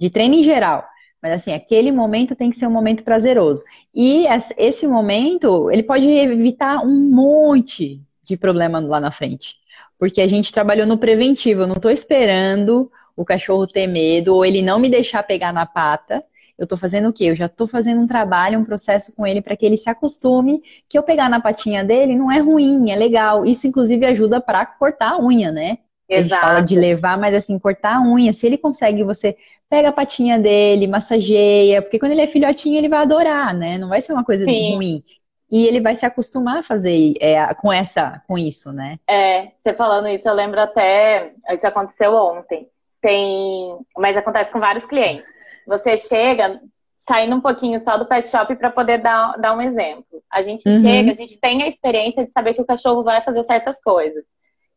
de 0.00 0.10
treino 0.10 0.34
em 0.34 0.42
geral. 0.42 0.84
Mas 1.26 1.34
assim, 1.34 1.52
aquele 1.52 1.90
momento 1.90 2.36
tem 2.36 2.50
que 2.50 2.56
ser 2.56 2.68
um 2.68 2.70
momento 2.70 3.02
prazeroso. 3.02 3.64
E 3.92 4.26
esse 4.56 4.86
momento, 4.86 5.68
ele 5.72 5.82
pode 5.82 6.06
evitar 6.08 6.78
um 6.84 7.10
monte 7.10 8.00
de 8.22 8.36
problema 8.36 8.78
lá 8.78 9.00
na 9.00 9.10
frente. 9.10 9.56
Porque 9.98 10.20
a 10.20 10.28
gente 10.28 10.52
trabalhou 10.52 10.86
no 10.86 10.96
preventivo. 10.96 11.62
Eu 11.62 11.66
não 11.66 11.74
estou 11.74 11.90
esperando 11.90 12.88
o 13.16 13.24
cachorro 13.24 13.66
ter 13.66 13.88
medo 13.88 14.36
ou 14.36 14.44
ele 14.44 14.62
não 14.62 14.78
me 14.78 14.88
deixar 14.88 15.24
pegar 15.24 15.52
na 15.52 15.66
pata. 15.66 16.22
Eu 16.56 16.62
estou 16.62 16.78
fazendo 16.78 17.08
o 17.08 17.12
quê? 17.12 17.24
Eu 17.24 17.34
já 17.34 17.46
estou 17.46 17.66
fazendo 17.66 18.00
um 18.00 18.06
trabalho, 18.06 18.60
um 18.60 18.64
processo 18.64 19.12
com 19.16 19.26
ele 19.26 19.42
para 19.42 19.56
que 19.56 19.66
ele 19.66 19.76
se 19.76 19.90
acostume 19.90 20.62
que 20.88 20.96
eu 20.96 21.02
pegar 21.02 21.28
na 21.28 21.40
patinha 21.40 21.82
dele 21.82 22.14
não 22.14 22.30
é 22.30 22.38
ruim, 22.38 22.92
é 22.92 22.94
legal. 22.94 23.44
Isso, 23.44 23.66
inclusive, 23.66 24.06
ajuda 24.06 24.40
para 24.40 24.64
cortar 24.64 25.14
a 25.14 25.20
unha, 25.20 25.50
né? 25.50 25.78
Exato. 26.08 26.18
A 26.18 26.22
gente 26.22 26.40
fala 26.40 26.60
de 26.60 26.76
levar, 26.76 27.18
mas 27.18 27.34
assim, 27.34 27.58
cortar 27.58 27.96
a 27.96 28.00
unha. 28.00 28.32
Se 28.32 28.46
ele 28.46 28.56
consegue, 28.56 29.02
você 29.02 29.36
pega 29.68 29.88
a 29.88 29.92
patinha 29.92 30.38
dele, 30.38 30.86
massageia, 30.86 31.82
porque 31.82 31.98
quando 31.98 32.12
ele 32.12 32.22
é 32.22 32.26
filhotinho 32.26 32.78
ele 32.78 32.88
vai 32.88 33.00
adorar, 33.00 33.52
né? 33.54 33.78
Não 33.78 33.88
vai 33.88 34.00
ser 34.00 34.12
uma 34.12 34.24
coisa 34.24 34.44
Sim. 34.44 34.74
ruim. 34.74 35.02
E 35.50 35.66
ele 35.66 35.80
vai 35.80 35.94
se 35.94 36.04
acostumar 36.04 36.58
a 36.58 36.62
fazer 36.62 37.14
é, 37.20 37.54
com 37.54 37.72
essa, 37.72 38.22
com 38.26 38.36
isso, 38.36 38.72
né? 38.72 38.98
É, 39.08 39.52
você 39.58 39.72
falando 39.74 40.08
isso, 40.08 40.28
eu 40.28 40.34
lembro 40.34 40.60
até, 40.60 41.32
isso 41.50 41.66
aconteceu 41.66 42.12
ontem. 42.14 42.68
Tem, 43.00 43.76
mas 43.96 44.16
acontece 44.16 44.50
com 44.50 44.58
vários 44.58 44.84
clientes. 44.84 45.24
Você 45.66 45.96
chega, 45.96 46.60
saindo 46.96 47.36
um 47.36 47.40
pouquinho 47.40 47.78
só 47.78 47.96
do 47.96 48.06
pet 48.06 48.28
shop 48.28 48.56
para 48.56 48.70
poder 48.70 48.98
dar, 48.98 49.36
dar 49.38 49.54
um 49.54 49.60
exemplo. 49.60 50.22
A 50.30 50.42
gente 50.42 50.68
uhum. 50.68 50.80
chega, 50.80 51.10
a 51.10 51.14
gente 51.14 51.38
tem 51.38 51.62
a 51.62 51.68
experiência 51.68 52.24
de 52.24 52.32
saber 52.32 52.54
que 52.54 52.62
o 52.62 52.66
cachorro 52.66 53.04
vai 53.04 53.20
fazer 53.20 53.44
certas 53.44 53.80
coisas. 53.80 54.24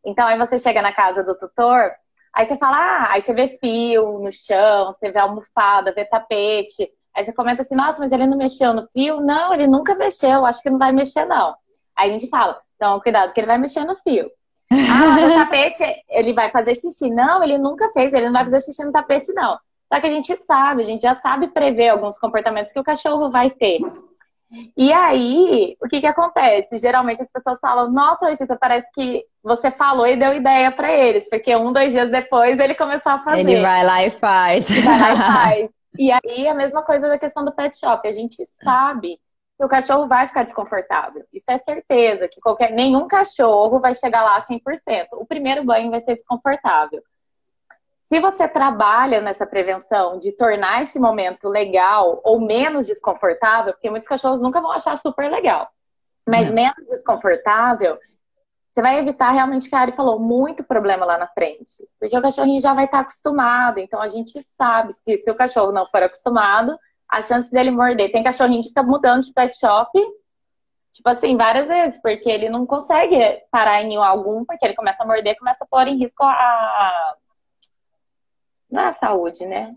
Então 0.04 0.26
aí 0.26 0.38
você 0.38 0.58
chega 0.58 0.80
na 0.80 0.92
casa 0.92 1.24
do 1.24 1.36
tutor, 1.36 1.90
Aí 2.34 2.46
você 2.46 2.56
fala, 2.56 2.76
ah, 2.76 3.12
aí 3.12 3.20
você 3.20 3.32
vê 3.32 3.48
fio 3.48 4.18
no 4.18 4.30
chão, 4.30 4.92
você 4.92 5.10
vê 5.10 5.18
almofada, 5.18 5.92
vê 5.92 6.04
tapete. 6.04 6.88
Aí 7.14 7.24
você 7.24 7.32
comenta 7.32 7.62
assim, 7.62 7.74
nossa, 7.74 8.00
mas 8.00 8.12
ele 8.12 8.26
não 8.26 8.38
mexeu 8.38 8.72
no 8.72 8.88
fio? 8.92 9.20
Não, 9.20 9.52
ele 9.52 9.66
nunca 9.66 9.94
mexeu, 9.94 10.46
acho 10.46 10.62
que 10.62 10.70
não 10.70 10.78
vai 10.78 10.92
mexer, 10.92 11.24
não. 11.24 11.54
Aí 11.96 12.10
a 12.10 12.12
gente 12.16 12.28
fala, 12.28 12.60
então, 12.76 13.00
cuidado, 13.00 13.32
que 13.32 13.40
ele 13.40 13.46
vai 13.46 13.58
mexer 13.58 13.84
no 13.84 13.96
fio. 13.96 14.30
Ah, 14.70 15.20
no 15.20 15.34
tapete 15.34 15.84
ele 16.08 16.32
vai 16.32 16.50
fazer 16.50 16.74
xixi. 16.74 17.10
Não, 17.10 17.42
ele 17.42 17.58
nunca 17.58 17.90
fez, 17.92 18.12
ele 18.12 18.26
não 18.26 18.32
vai 18.32 18.44
fazer 18.44 18.60
xixi 18.60 18.84
no 18.84 18.92
tapete, 18.92 19.32
não. 19.32 19.58
Só 19.92 20.00
que 20.00 20.06
a 20.06 20.10
gente 20.10 20.34
sabe, 20.36 20.82
a 20.82 20.86
gente 20.86 21.02
já 21.02 21.16
sabe 21.16 21.48
prever 21.48 21.88
alguns 21.88 22.16
comportamentos 22.18 22.72
que 22.72 22.78
o 22.78 22.84
cachorro 22.84 23.30
vai 23.30 23.50
ter. 23.50 23.80
E 24.76 24.92
aí, 24.92 25.76
o 25.80 25.88
que 25.88 26.00
que 26.00 26.06
acontece? 26.06 26.78
Geralmente 26.78 27.22
as 27.22 27.30
pessoas 27.30 27.58
falam, 27.60 27.90
nossa, 27.90 28.26
Letícia, 28.26 28.56
parece 28.56 28.90
que 28.92 29.22
você 29.42 29.70
falou 29.70 30.06
e 30.06 30.16
deu 30.16 30.34
ideia 30.34 30.72
para 30.72 30.92
eles, 30.92 31.28
porque 31.28 31.54
um, 31.54 31.72
dois 31.72 31.92
dias 31.92 32.10
depois 32.10 32.58
ele 32.58 32.74
começou 32.74 33.12
a 33.12 33.22
fazer. 33.22 33.40
Ele 33.40 33.62
vai 33.62 33.84
lá 33.84 34.04
e 34.04 34.10
faz. 34.10 34.68
Vai 34.68 34.98
lá 34.98 35.12
e 35.12 35.16
faz. 35.16 35.70
E 35.98 36.10
aí, 36.10 36.48
a 36.48 36.54
mesma 36.54 36.82
coisa 36.82 37.08
da 37.08 37.18
questão 37.18 37.44
do 37.44 37.52
pet 37.52 37.78
shop. 37.78 38.06
A 38.06 38.12
gente 38.12 38.44
sabe 38.62 39.18
que 39.56 39.64
o 39.64 39.68
cachorro 39.68 40.08
vai 40.08 40.26
ficar 40.26 40.44
desconfortável. 40.44 41.24
Isso 41.32 41.50
é 41.50 41.58
certeza, 41.58 42.28
que 42.28 42.40
qualquer 42.40 42.72
nenhum 42.72 43.06
cachorro 43.06 43.78
vai 43.78 43.94
chegar 43.94 44.22
lá 44.22 44.40
100%. 44.40 44.60
O 45.12 45.26
primeiro 45.26 45.64
banho 45.64 45.90
vai 45.90 46.00
ser 46.00 46.14
desconfortável. 46.14 47.02
Se 48.10 48.18
você 48.18 48.48
trabalha 48.48 49.20
nessa 49.20 49.46
prevenção 49.46 50.18
de 50.18 50.32
tornar 50.32 50.82
esse 50.82 50.98
momento 50.98 51.48
legal 51.48 52.20
ou 52.24 52.40
menos 52.40 52.88
desconfortável, 52.88 53.72
porque 53.72 53.88
muitos 53.88 54.08
cachorros 54.08 54.42
nunca 54.42 54.60
vão 54.60 54.72
achar 54.72 54.98
super 54.98 55.30
legal, 55.30 55.68
mas 56.28 56.48
é. 56.48 56.50
menos 56.50 56.88
desconfortável, 56.88 57.96
você 58.72 58.82
vai 58.82 58.98
evitar 58.98 59.30
realmente 59.30 59.68
que 59.68 59.76
a 59.76 59.78
Ari 59.78 59.92
falou 59.92 60.18
muito 60.18 60.64
problema 60.64 61.06
lá 61.06 61.16
na 61.18 61.28
frente. 61.28 61.88
Porque 62.00 62.18
o 62.18 62.20
cachorrinho 62.20 62.60
já 62.60 62.74
vai 62.74 62.86
estar 62.86 62.98
acostumado. 62.98 63.78
Então 63.78 64.02
a 64.02 64.08
gente 64.08 64.42
sabe 64.42 64.92
que 65.04 65.16
se 65.16 65.30
o 65.30 65.34
cachorro 65.36 65.70
não 65.70 65.86
for 65.86 66.02
acostumado, 66.02 66.76
a 67.08 67.22
chance 67.22 67.48
dele 67.48 67.70
morder. 67.70 68.10
Tem 68.10 68.24
cachorrinho 68.24 68.62
que 68.62 68.70
fica 68.70 68.82
mudando 68.82 69.22
de 69.22 69.32
pet 69.32 69.56
shop, 69.56 69.90
tipo 70.92 71.08
assim, 71.08 71.36
várias 71.36 71.68
vezes, 71.68 72.02
porque 72.02 72.28
ele 72.28 72.48
não 72.48 72.66
consegue 72.66 73.40
parar 73.52 73.82
em 73.82 73.96
algum, 73.96 74.44
porque 74.44 74.64
ele 74.64 74.74
começa 74.74 75.04
a 75.04 75.06
morder, 75.06 75.38
começa 75.38 75.64
a 75.64 75.68
pôr 75.68 75.86
em 75.86 75.96
risco 75.96 76.24
a, 76.24 77.16
não 78.70 78.82
é 78.82 78.88
a 78.88 78.92
saúde, 78.92 79.44
né? 79.46 79.74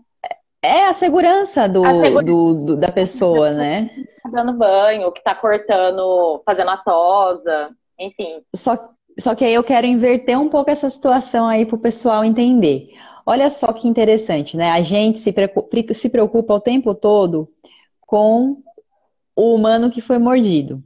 É 0.62 0.86
a 0.86 0.94
segurança 0.94 1.68
do, 1.68 1.84
a 1.84 1.92
do, 2.22 2.54
do 2.54 2.76
da 2.76 2.90
pessoa, 2.90 3.50
né? 3.50 3.90
Tá 4.22 4.30
dando 4.30 4.54
banho, 4.54 5.12
que 5.12 5.22
tá 5.22 5.34
cortando, 5.34 6.42
fazendo 6.46 6.70
a 6.70 6.78
tosa, 6.78 7.70
enfim. 7.98 8.42
Só, 8.56 8.90
só 9.18 9.34
que 9.34 9.44
aí 9.44 9.52
eu 9.52 9.62
quero 9.62 9.86
inverter 9.86 10.40
um 10.40 10.48
pouco 10.48 10.70
essa 10.70 10.88
situação 10.88 11.46
aí 11.46 11.66
pro 11.66 11.76
pessoal 11.76 12.24
entender. 12.24 12.88
Olha 13.26 13.50
só 13.50 13.72
que 13.72 13.88
interessante, 13.88 14.56
né? 14.56 14.70
A 14.70 14.82
gente 14.82 15.18
se 15.18 15.32
preocupa, 15.32 15.94
se 15.94 16.08
preocupa 16.08 16.54
o 16.54 16.60
tempo 16.60 16.94
todo 16.94 17.48
com 18.00 18.58
o 19.36 19.54
humano 19.54 19.90
que 19.90 20.00
foi 20.00 20.18
mordido, 20.18 20.82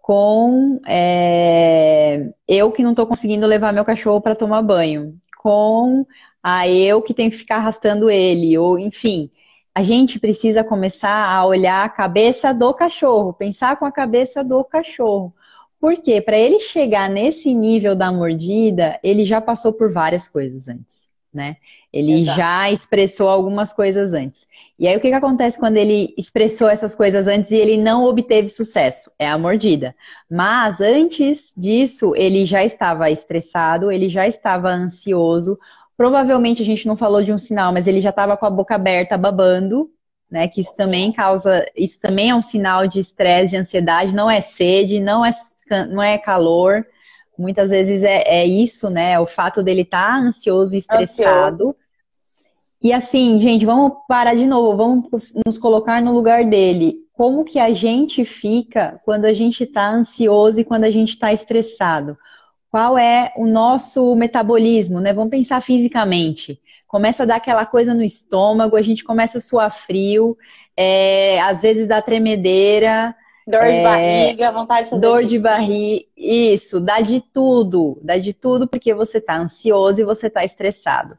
com 0.00 0.80
é, 0.86 2.32
eu 2.48 2.72
que 2.72 2.82
não 2.82 2.90
estou 2.90 3.06
conseguindo 3.06 3.46
levar 3.46 3.72
meu 3.72 3.84
cachorro 3.84 4.20
para 4.20 4.34
tomar 4.34 4.62
banho, 4.62 5.14
com 5.38 6.04
a 6.42 6.68
eu 6.68 7.00
que 7.00 7.14
tenho 7.14 7.30
que 7.30 7.36
ficar 7.36 7.56
arrastando 7.56 8.10
ele, 8.10 8.56
ou 8.58 8.78
enfim. 8.78 9.30
A 9.74 9.82
gente 9.82 10.18
precisa 10.18 10.62
começar 10.62 11.32
a 11.32 11.46
olhar 11.46 11.84
a 11.84 11.88
cabeça 11.88 12.52
do 12.52 12.74
cachorro, 12.74 13.32
pensar 13.32 13.76
com 13.78 13.86
a 13.86 13.92
cabeça 13.92 14.44
do 14.44 14.62
cachorro. 14.64 15.34
Porque 15.80 16.20
para 16.20 16.38
ele 16.38 16.60
chegar 16.60 17.08
nesse 17.08 17.52
nível 17.54 17.96
da 17.96 18.12
mordida, 18.12 19.00
ele 19.02 19.24
já 19.24 19.40
passou 19.40 19.72
por 19.72 19.90
várias 19.90 20.28
coisas 20.28 20.68
antes, 20.68 21.08
né? 21.34 21.56
Ele 21.92 22.22
Exato. 22.22 22.36
já 22.36 22.70
expressou 22.70 23.28
algumas 23.28 23.72
coisas 23.72 24.12
antes. 24.12 24.46
E 24.78 24.86
aí 24.86 24.96
o 24.96 25.00
que, 25.00 25.08
que 25.08 25.14
acontece 25.14 25.58
quando 25.58 25.76
ele 25.76 26.14
expressou 26.16 26.68
essas 26.68 26.94
coisas 26.94 27.26
antes 27.26 27.50
e 27.50 27.56
ele 27.56 27.76
não 27.76 28.04
obteve 28.04 28.48
sucesso? 28.48 29.10
É 29.18 29.28
a 29.28 29.36
mordida. 29.36 29.94
Mas 30.30 30.80
antes 30.80 31.52
disso, 31.56 32.14
ele 32.14 32.46
já 32.46 32.62
estava 32.62 33.10
estressado, 33.10 33.90
ele 33.90 34.08
já 34.08 34.28
estava 34.28 34.70
ansioso, 34.70 35.58
Provavelmente 35.96 36.62
a 36.62 36.64
gente 36.64 36.86
não 36.86 36.96
falou 36.96 37.22
de 37.22 37.32
um 37.32 37.38
sinal, 37.38 37.72
mas 37.72 37.86
ele 37.86 38.00
já 38.00 38.10
estava 38.10 38.36
com 38.36 38.46
a 38.46 38.50
boca 38.50 38.74
aberta, 38.74 39.18
babando, 39.18 39.90
né? 40.30 40.48
Que 40.48 40.60
isso 40.60 40.76
também 40.76 41.12
causa, 41.12 41.66
isso 41.76 42.00
também 42.00 42.30
é 42.30 42.34
um 42.34 42.42
sinal 42.42 42.86
de 42.86 42.98
estresse, 42.98 43.50
de 43.50 43.56
ansiedade. 43.56 44.14
Não 44.14 44.30
é 44.30 44.40
sede, 44.40 45.00
não 45.00 45.24
é, 45.24 45.30
não 45.90 46.02
é 46.02 46.16
calor. 46.18 46.86
Muitas 47.38 47.70
vezes 47.70 48.02
é, 48.02 48.22
é 48.26 48.46
isso, 48.46 48.88
né? 48.88 49.18
O 49.20 49.26
fato 49.26 49.62
dele 49.62 49.82
estar 49.82 50.08
tá 50.08 50.18
ansioso 50.18 50.74
e 50.74 50.78
estressado. 50.78 51.68
Ansioso. 51.68 51.76
E 52.82 52.92
assim, 52.92 53.38
gente, 53.38 53.64
vamos 53.64 53.92
parar 54.08 54.34
de 54.34 54.44
novo, 54.44 54.76
vamos 54.76 55.32
nos 55.46 55.56
colocar 55.56 56.02
no 56.02 56.12
lugar 56.12 56.44
dele. 56.44 56.96
Como 57.12 57.44
que 57.44 57.60
a 57.60 57.72
gente 57.72 58.24
fica 58.24 59.00
quando 59.04 59.26
a 59.26 59.32
gente 59.32 59.62
está 59.62 59.88
ansioso 59.88 60.60
e 60.60 60.64
quando 60.64 60.84
a 60.84 60.90
gente 60.90 61.10
está 61.10 61.32
estressado? 61.32 62.18
Qual 62.72 62.96
é 62.96 63.34
o 63.36 63.46
nosso 63.46 64.16
metabolismo, 64.16 64.98
né? 64.98 65.12
Vamos 65.12 65.30
pensar 65.30 65.60
fisicamente. 65.60 66.58
Começa 66.88 67.22
a 67.22 67.26
dar 67.26 67.36
aquela 67.36 67.66
coisa 67.66 67.92
no 67.92 68.02
estômago, 68.02 68.76
a 68.76 68.82
gente 68.82 69.04
começa 69.04 69.36
a 69.36 69.40
suar 69.42 69.70
frio, 69.70 70.38
é, 70.74 71.38
às 71.42 71.60
vezes 71.60 71.86
dá 71.86 72.00
tremedeira. 72.00 73.14
Dor 73.46 73.64
é, 73.64 73.76
de 73.76 73.82
barriga, 73.82 74.52
vontade 74.52 74.88
de 74.88 74.98
Dor 74.98 75.22
de 75.22 75.38
barriga, 75.38 76.06
isso, 76.16 76.80
dá 76.80 77.02
de 77.02 77.20
tudo, 77.20 78.00
dá 78.02 78.16
de 78.16 78.32
tudo 78.32 78.66
porque 78.66 78.94
você 78.94 79.18
está 79.18 79.36
ansioso 79.36 80.00
e 80.00 80.04
você 80.04 80.28
está 80.28 80.42
estressado. 80.42 81.18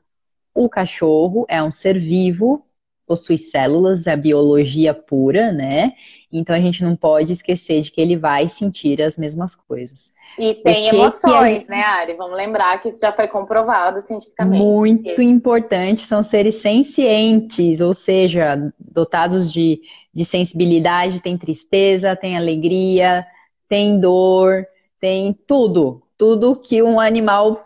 O 0.56 0.68
cachorro 0.68 1.46
é 1.48 1.62
um 1.62 1.72
ser 1.72 2.00
vivo, 2.00 2.66
possui 3.06 3.38
células, 3.38 4.08
é 4.08 4.16
biologia 4.16 4.94
pura, 4.94 5.52
né? 5.52 5.94
Então 6.32 6.56
a 6.56 6.60
gente 6.60 6.84
não 6.84 6.96
pode 6.96 7.32
esquecer 7.32 7.82
de 7.82 7.92
que 7.92 8.02
ele 8.02 8.16
vai 8.16 8.48
sentir 8.48 9.02
as 9.02 9.18
mesmas 9.18 9.56
coisas. 9.56 10.12
E 10.38 10.56
tem 10.56 10.90
que 10.90 10.96
emoções, 10.96 11.66
que 11.66 11.72
é... 11.72 11.76
né, 11.76 11.84
Ari? 11.84 12.14
Vamos 12.16 12.36
lembrar 12.36 12.82
que 12.82 12.90
isso 12.90 13.00
já 13.00 13.12
foi 13.12 13.28
comprovado 13.28 14.02
cientificamente. 14.02 14.64
Muito 14.64 15.22
importante, 15.22 16.02
são 16.02 16.24
seres 16.24 16.56
sencientes, 16.56 17.82
ou 17.82 17.94
seja, 17.94 18.72
dotados 18.80 19.52
de, 19.52 19.82
de 20.12 20.26
sensibilidade, 20.26 21.20
tem 21.20 21.38
tristeza, 21.38 22.16
tem 22.16 22.36
alegria, 22.36 23.26
tem 23.70 24.00
dor, 24.00 24.66
tem 25.00 25.38
tudo, 25.46 26.02
tudo 26.18 26.56
que 26.56 26.82
um 26.82 27.00
animal 27.00 27.62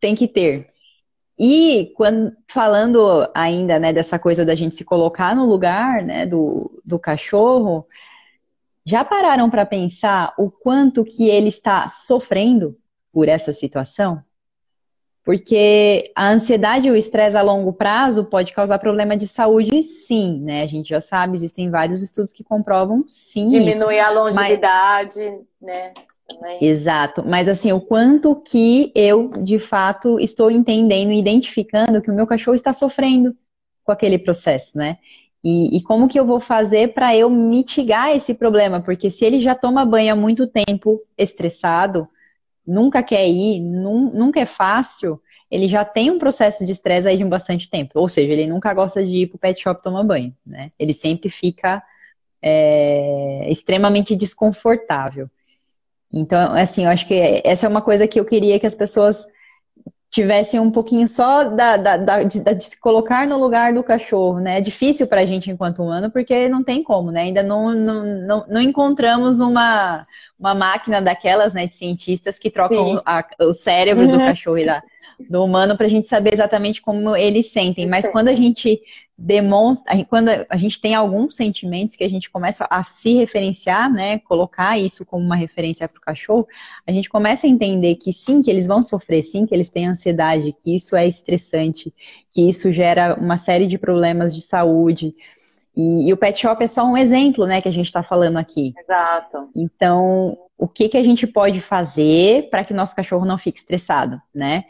tem 0.00 0.14
que 0.14 0.26
ter. 0.26 0.69
E 1.42 1.94
quando 1.96 2.36
falando 2.46 3.26
ainda 3.34 3.78
né, 3.78 3.94
dessa 3.94 4.18
coisa 4.18 4.44
da 4.44 4.54
gente 4.54 4.74
se 4.74 4.84
colocar 4.84 5.34
no 5.34 5.46
lugar 5.46 6.02
né, 6.02 6.26
do, 6.26 6.82
do 6.84 6.98
cachorro, 6.98 7.86
já 8.84 9.02
pararam 9.06 9.48
para 9.48 9.64
pensar 9.64 10.34
o 10.36 10.50
quanto 10.50 11.02
que 11.02 11.30
ele 11.30 11.48
está 11.48 11.88
sofrendo 11.88 12.76
por 13.10 13.26
essa 13.26 13.54
situação? 13.54 14.22
Porque 15.24 16.12
a 16.14 16.28
ansiedade 16.28 16.88
e 16.88 16.90
o 16.90 16.96
estresse 16.96 17.38
a 17.38 17.42
longo 17.42 17.72
prazo 17.72 18.24
pode 18.24 18.52
causar 18.52 18.78
problema 18.78 19.16
de 19.16 19.26
saúde, 19.26 19.82
sim, 19.82 20.42
né? 20.42 20.62
A 20.62 20.66
gente 20.66 20.90
já 20.90 21.00
sabe, 21.00 21.36
existem 21.36 21.70
vários 21.70 22.02
estudos 22.02 22.34
que 22.34 22.44
comprovam 22.44 23.02
sim. 23.08 23.48
Diminui 23.48 23.96
isso, 23.96 24.06
a 24.06 24.10
longevidade, 24.10 25.20
mas... 25.20 25.74
né? 25.74 25.94
Exato, 26.60 27.24
mas 27.26 27.48
assim, 27.48 27.72
o 27.72 27.80
quanto 27.80 28.36
que 28.36 28.92
eu, 28.94 29.28
de 29.28 29.58
fato, 29.58 30.20
estou 30.20 30.50
entendendo, 30.50 31.12
identificando 31.12 32.00
que 32.00 32.10
o 32.10 32.14
meu 32.14 32.26
cachorro 32.26 32.54
está 32.54 32.72
sofrendo 32.72 33.36
com 33.84 33.92
aquele 33.92 34.18
processo, 34.18 34.76
né? 34.78 34.98
E, 35.42 35.76
e 35.76 35.82
como 35.82 36.08
que 36.08 36.20
eu 36.20 36.26
vou 36.26 36.38
fazer 36.38 36.92
para 36.92 37.16
eu 37.16 37.30
mitigar 37.30 38.14
esse 38.14 38.34
problema? 38.34 38.80
Porque 38.80 39.10
se 39.10 39.24
ele 39.24 39.40
já 39.40 39.54
toma 39.54 39.86
banho 39.86 40.12
há 40.12 40.16
muito 40.16 40.46
tempo 40.46 41.02
estressado, 41.16 42.06
nunca 42.66 43.02
quer 43.02 43.26
ir, 43.26 43.60
num, 43.60 44.10
nunca 44.10 44.40
é 44.40 44.46
fácil, 44.46 45.20
ele 45.50 45.66
já 45.66 45.84
tem 45.84 46.10
um 46.10 46.18
processo 46.18 46.64
de 46.64 46.72
estresse 46.72 47.08
aí 47.08 47.16
de 47.16 47.24
bastante 47.24 47.68
tempo. 47.68 47.98
Ou 47.98 48.08
seja, 48.08 48.32
ele 48.32 48.46
nunca 48.46 48.72
gosta 48.72 49.04
de 49.04 49.10
ir 49.10 49.26
pro 49.26 49.38
pet 49.38 49.60
shop 49.60 49.82
tomar 49.82 50.04
banho, 50.04 50.34
né? 50.46 50.70
Ele 50.78 50.94
sempre 50.94 51.30
fica 51.30 51.82
é, 52.42 53.46
extremamente 53.48 54.14
desconfortável. 54.14 55.28
Então, 56.12 56.52
assim, 56.54 56.84
eu 56.84 56.90
acho 56.90 57.06
que 57.06 57.40
essa 57.44 57.66
é 57.66 57.68
uma 57.68 57.82
coisa 57.82 58.06
que 58.06 58.18
eu 58.18 58.24
queria 58.24 58.58
que 58.58 58.66
as 58.66 58.74
pessoas 58.74 59.26
tivessem 60.10 60.58
um 60.58 60.70
pouquinho 60.70 61.06
só 61.06 61.44
da, 61.44 61.76
da, 61.76 61.96
da 61.96 62.22
de, 62.24 62.40
de, 62.40 62.64
se 62.64 62.80
colocar 62.80 63.26
no 63.28 63.38
lugar 63.38 63.72
do 63.72 63.84
cachorro, 63.84 64.40
né? 64.40 64.58
É 64.58 64.60
difícil 64.60 65.06
para 65.06 65.20
a 65.20 65.24
gente 65.24 65.50
enquanto 65.50 65.82
humano, 65.82 66.10
porque 66.10 66.48
não 66.48 66.64
tem 66.64 66.82
como, 66.82 67.12
né? 67.12 67.22
Ainda 67.22 67.44
não, 67.44 67.72
não, 67.72 68.04
não, 68.04 68.44
não 68.48 68.60
encontramos 68.60 69.38
uma, 69.38 70.04
uma 70.38 70.52
máquina 70.52 71.00
daquelas, 71.00 71.54
né, 71.54 71.66
de 71.66 71.74
cientistas 71.74 72.38
que 72.40 72.50
trocam 72.50 73.00
a, 73.06 73.24
o 73.40 73.52
cérebro 73.52 74.08
do 74.08 74.18
cachorro 74.18 74.58
e 74.58 74.66
da, 74.66 74.82
do 75.28 75.44
humano 75.44 75.76
para 75.76 75.86
a 75.86 75.90
gente 75.90 76.08
saber 76.08 76.32
exatamente 76.32 76.82
como 76.82 77.14
eles 77.14 77.52
sentem. 77.52 77.86
Mas 77.86 78.08
quando 78.08 78.28
a 78.28 78.34
gente 78.34 78.80
demonstra, 79.22 80.02
quando 80.06 80.30
a 80.48 80.56
gente 80.56 80.80
tem 80.80 80.94
alguns 80.94 81.36
sentimentos 81.36 81.94
que 81.94 82.02
a 82.02 82.08
gente 82.08 82.30
começa 82.30 82.66
a 82.70 82.82
se 82.82 83.12
referenciar, 83.12 83.92
né, 83.92 84.18
colocar 84.20 84.78
isso 84.78 85.04
como 85.04 85.22
uma 85.22 85.36
referência 85.36 85.86
para 85.86 85.98
o 85.98 86.00
cachorro, 86.00 86.48
a 86.86 86.90
gente 86.90 87.10
começa 87.10 87.46
a 87.46 87.50
entender 87.50 87.96
que 87.96 88.14
sim, 88.14 88.40
que 88.40 88.50
eles 88.50 88.66
vão 88.66 88.82
sofrer, 88.82 89.22
sim, 89.22 89.44
que 89.44 89.54
eles 89.54 89.68
têm 89.68 89.86
ansiedade, 89.86 90.56
que 90.64 90.74
isso 90.74 90.96
é 90.96 91.06
estressante, 91.06 91.92
que 92.30 92.48
isso 92.48 92.72
gera 92.72 93.14
uma 93.20 93.36
série 93.36 93.66
de 93.66 93.76
problemas 93.76 94.34
de 94.34 94.40
saúde. 94.40 95.14
E, 95.76 96.08
e 96.08 96.12
o 96.14 96.16
pet 96.16 96.40
shop 96.40 96.64
é 96.64 96.68
só 96.68 96.84
um 96.84 96.96
exemplo, 96.96 97.46
né, 97.46 97.60
que 97.60 97.68
a 97.68 97.72
gente 97.72 97.86
está 97.86 98.02
falando 98.02 98.38
aqui. 98.38 98.72
Exato. 98.78 99.50
Então, 99.54 100.38
o 100.56 100.66
que, 100.66 100.88
que 100.88 100.96
a 100.96 101.04
gente 101.04 101.26
pode 101.26 101.60
fazer 101.60 102.48
para 102.48 102.64
que 102.64 102.72
o 102.72 102.76
nosso 102.76 102.96
cachorro 102.96 103.26
não 103.26 103.36
fique 103.36 103.58
estressado, 103.58 104.18
né? 104.34 104.64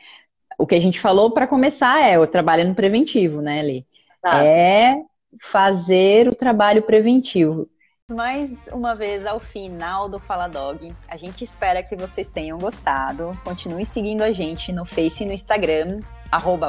O 0.58 0.66
que 0.66 0.74
a 0.74 0.80
gente 0.80 1.00
falou 1.00 1.30
para 1.30 1.46
começar 1.46 2.04
é 2.04 2.18
o 2.18 2.26
trabalho 2.26 2.68
no 2.68 2.74
preventivo, 2.74 3.40
né, 3.40 3.62
Lê? 3.62 3.84
É 4.24 4.96
fazer 5.40 6.28
o 6.28 6.34
trabalho 6.34 6.82
preventivo. 6.82 7.68
Mais 8.10 8.68
uma 8.72 8.94
vez 8.94 9.24
ao 9.24 9.38
final 9.38 10.08
do 10.08 10.18
Fala 10.18 10.48
Dog. 10.48 10.92
A 11.08 11.16
gente 11.16 11.44
espera 11.44 11.82
que 11.82 11.94
vocês 11.94 12.28
tenham 12.28 12.58
gostado. 12.58 13.30
Continue 13.44 13.86
seguindo 13.86 14.22
a 14.22 14.32
gente 14.32 14.72
no 14.72 14.84
Face 14.84 15.22
e 15.22 15.26
no 15.26 15.32
Instagram, 15.32 16.00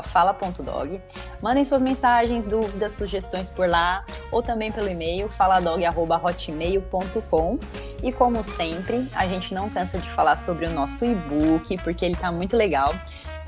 fala.dog. 0.03 1.01
Mandem 1.41 1.65
suas 1.65 1.81
mensagens, 1.81 2.45
dúvidas, 2.45 2.91
sugestões 2.93 3.49
por 3.49 3.67
lá, 3.67 4.05
ou 4.31 4.43
também 4.43 4.71
pelo 4.71 4.87
e-mail 4.87 5.27
faladog.hotmail.com. 5.29 7.59
E 8.03 8.11
como 8.11 8.43
sempre, 8.43 9.07
a 9.13 9.27
gente 9.27 9.53
não 9.53 9.69
cansa 9.69 9.97
de 9.97 10.09
falar 10.11 10.35
sobre 10.35 10.67
o 10.67 10.71
nosso 10.71 11.05
e-book, 11.05 11.77
porque 11.83 12.05
ele 12.05 12.15
está 12.15 12.31
muito 12.31 12.55
legal. 12.55 12.93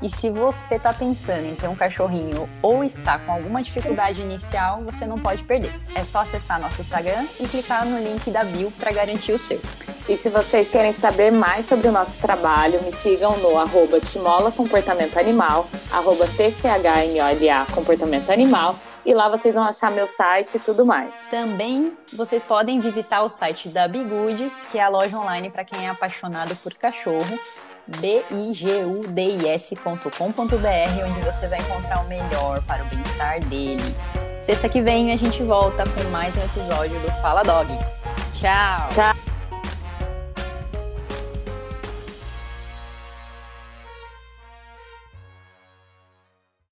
E 0.04 0.10
se 0.10 0.28
você 0.28 0.74
está 0.74 0.92
pensando 0.92 1.46
em 1.46 1.54
ter 1.54 1.66
um 1.66 1.74
cachorrinho 1.74 2.46
ou 2.60 2.84
está 2.84 3.18
com 3.18 3.32
alguma 3.32 3.62
dificuldade 3.62 4.20
inicial, 4.20 4.82
você 4.82 5.06
não 5.06 5.18
pode 5.18 5.42
perder. 5.44 5.72
É 5.94 6.04
só 6.04 6.18
acessar 6.18 6.60
nosso 6.60 6.82
Instagram 6.82 7.26
e 7.40 7.48
clicar 7.48 7.86
no 7.86 7.98
link 7.98 8.30
da 8.30 8.44
bio 8.44 8.70
para 8.72 8.92
garantir 8.92 9.32
o 9.32 9.38
seu. 9.38 9.58
E 10.06 10.14
se 10.18 10.28
vocês 10.28 10.68
querem 10.68 10.92
saber 10.92 11.32
mais 11.32 11.66
sobre 11.66 11.88
o 11.88 11.90
nosso 11.92 12.18
trabalho, 12.18 12.82
me 12.82 12.92
sigam 12.96 13.38
no 13.38 13.58
arroba 13.58 13.98
Timola 13.98 14.52
Comportamento 14.52 15.16
Animal, 15.18 15.66
arroba 15.90 16.26
TCHMOLA 16.26 17.64
Comportamento 17.74 18.28
Animal, 18.28 18.76
e 19.06 19.14
lá 19.14 19.30
vocês 19.30 19.54
vão 19.54 19.64
achar 19.64 19.90
meu 19.90 20.06
site 20.06 20.56
e 20.56 20.60
tudo 20.60 20.84
mais. 20.84 21.14
Também 21.30 21.96
vocês 22.12 22.42
podem 22.42 22.78
visitar 22.78 23.22
o 23.22 23.30
site 23.30 23.70
da 23.70 23.88
Bigudes, 23.88 24.52
que 24.70 24.76
é 24.76 24.82
a 24.82 24.88
loja 24.90 25.16
online 25.16 25.48
para 25.48 25.64
quem 25.64 25.86
é 25.86 25.88
apaixonado 25.88 26.54
por 26.56 26.74
cachorro 26.74 27.38
bigudis.com.br, 27.86 29.04
onde 31.06 31.20
você 31.20 31.46
vai 31.48 31.58
encontrar 31.58 32.00
o 32.04 32.08
melhor 32.08 32.62
para 32.62 32.84
o 32.84 32.86
bem-estar 32.86 33.40
dele. 33.46 33.94
Sexta 34.40 34.68
que 34.68 34.82
vem 34.82 35.12
a 35.12 35.16
gente 35.16 35.42
volta 35.42 35.84
com 35.84 36.10
mais 36.10 36.36
um 36.36 36.42
episódio 36.42 36.98
do 37.00 37.08
Fala 37.22 37.42
Dog. 37.42 37.68
Tchau! 38.32 38.86
Tchau! 38.94 39.33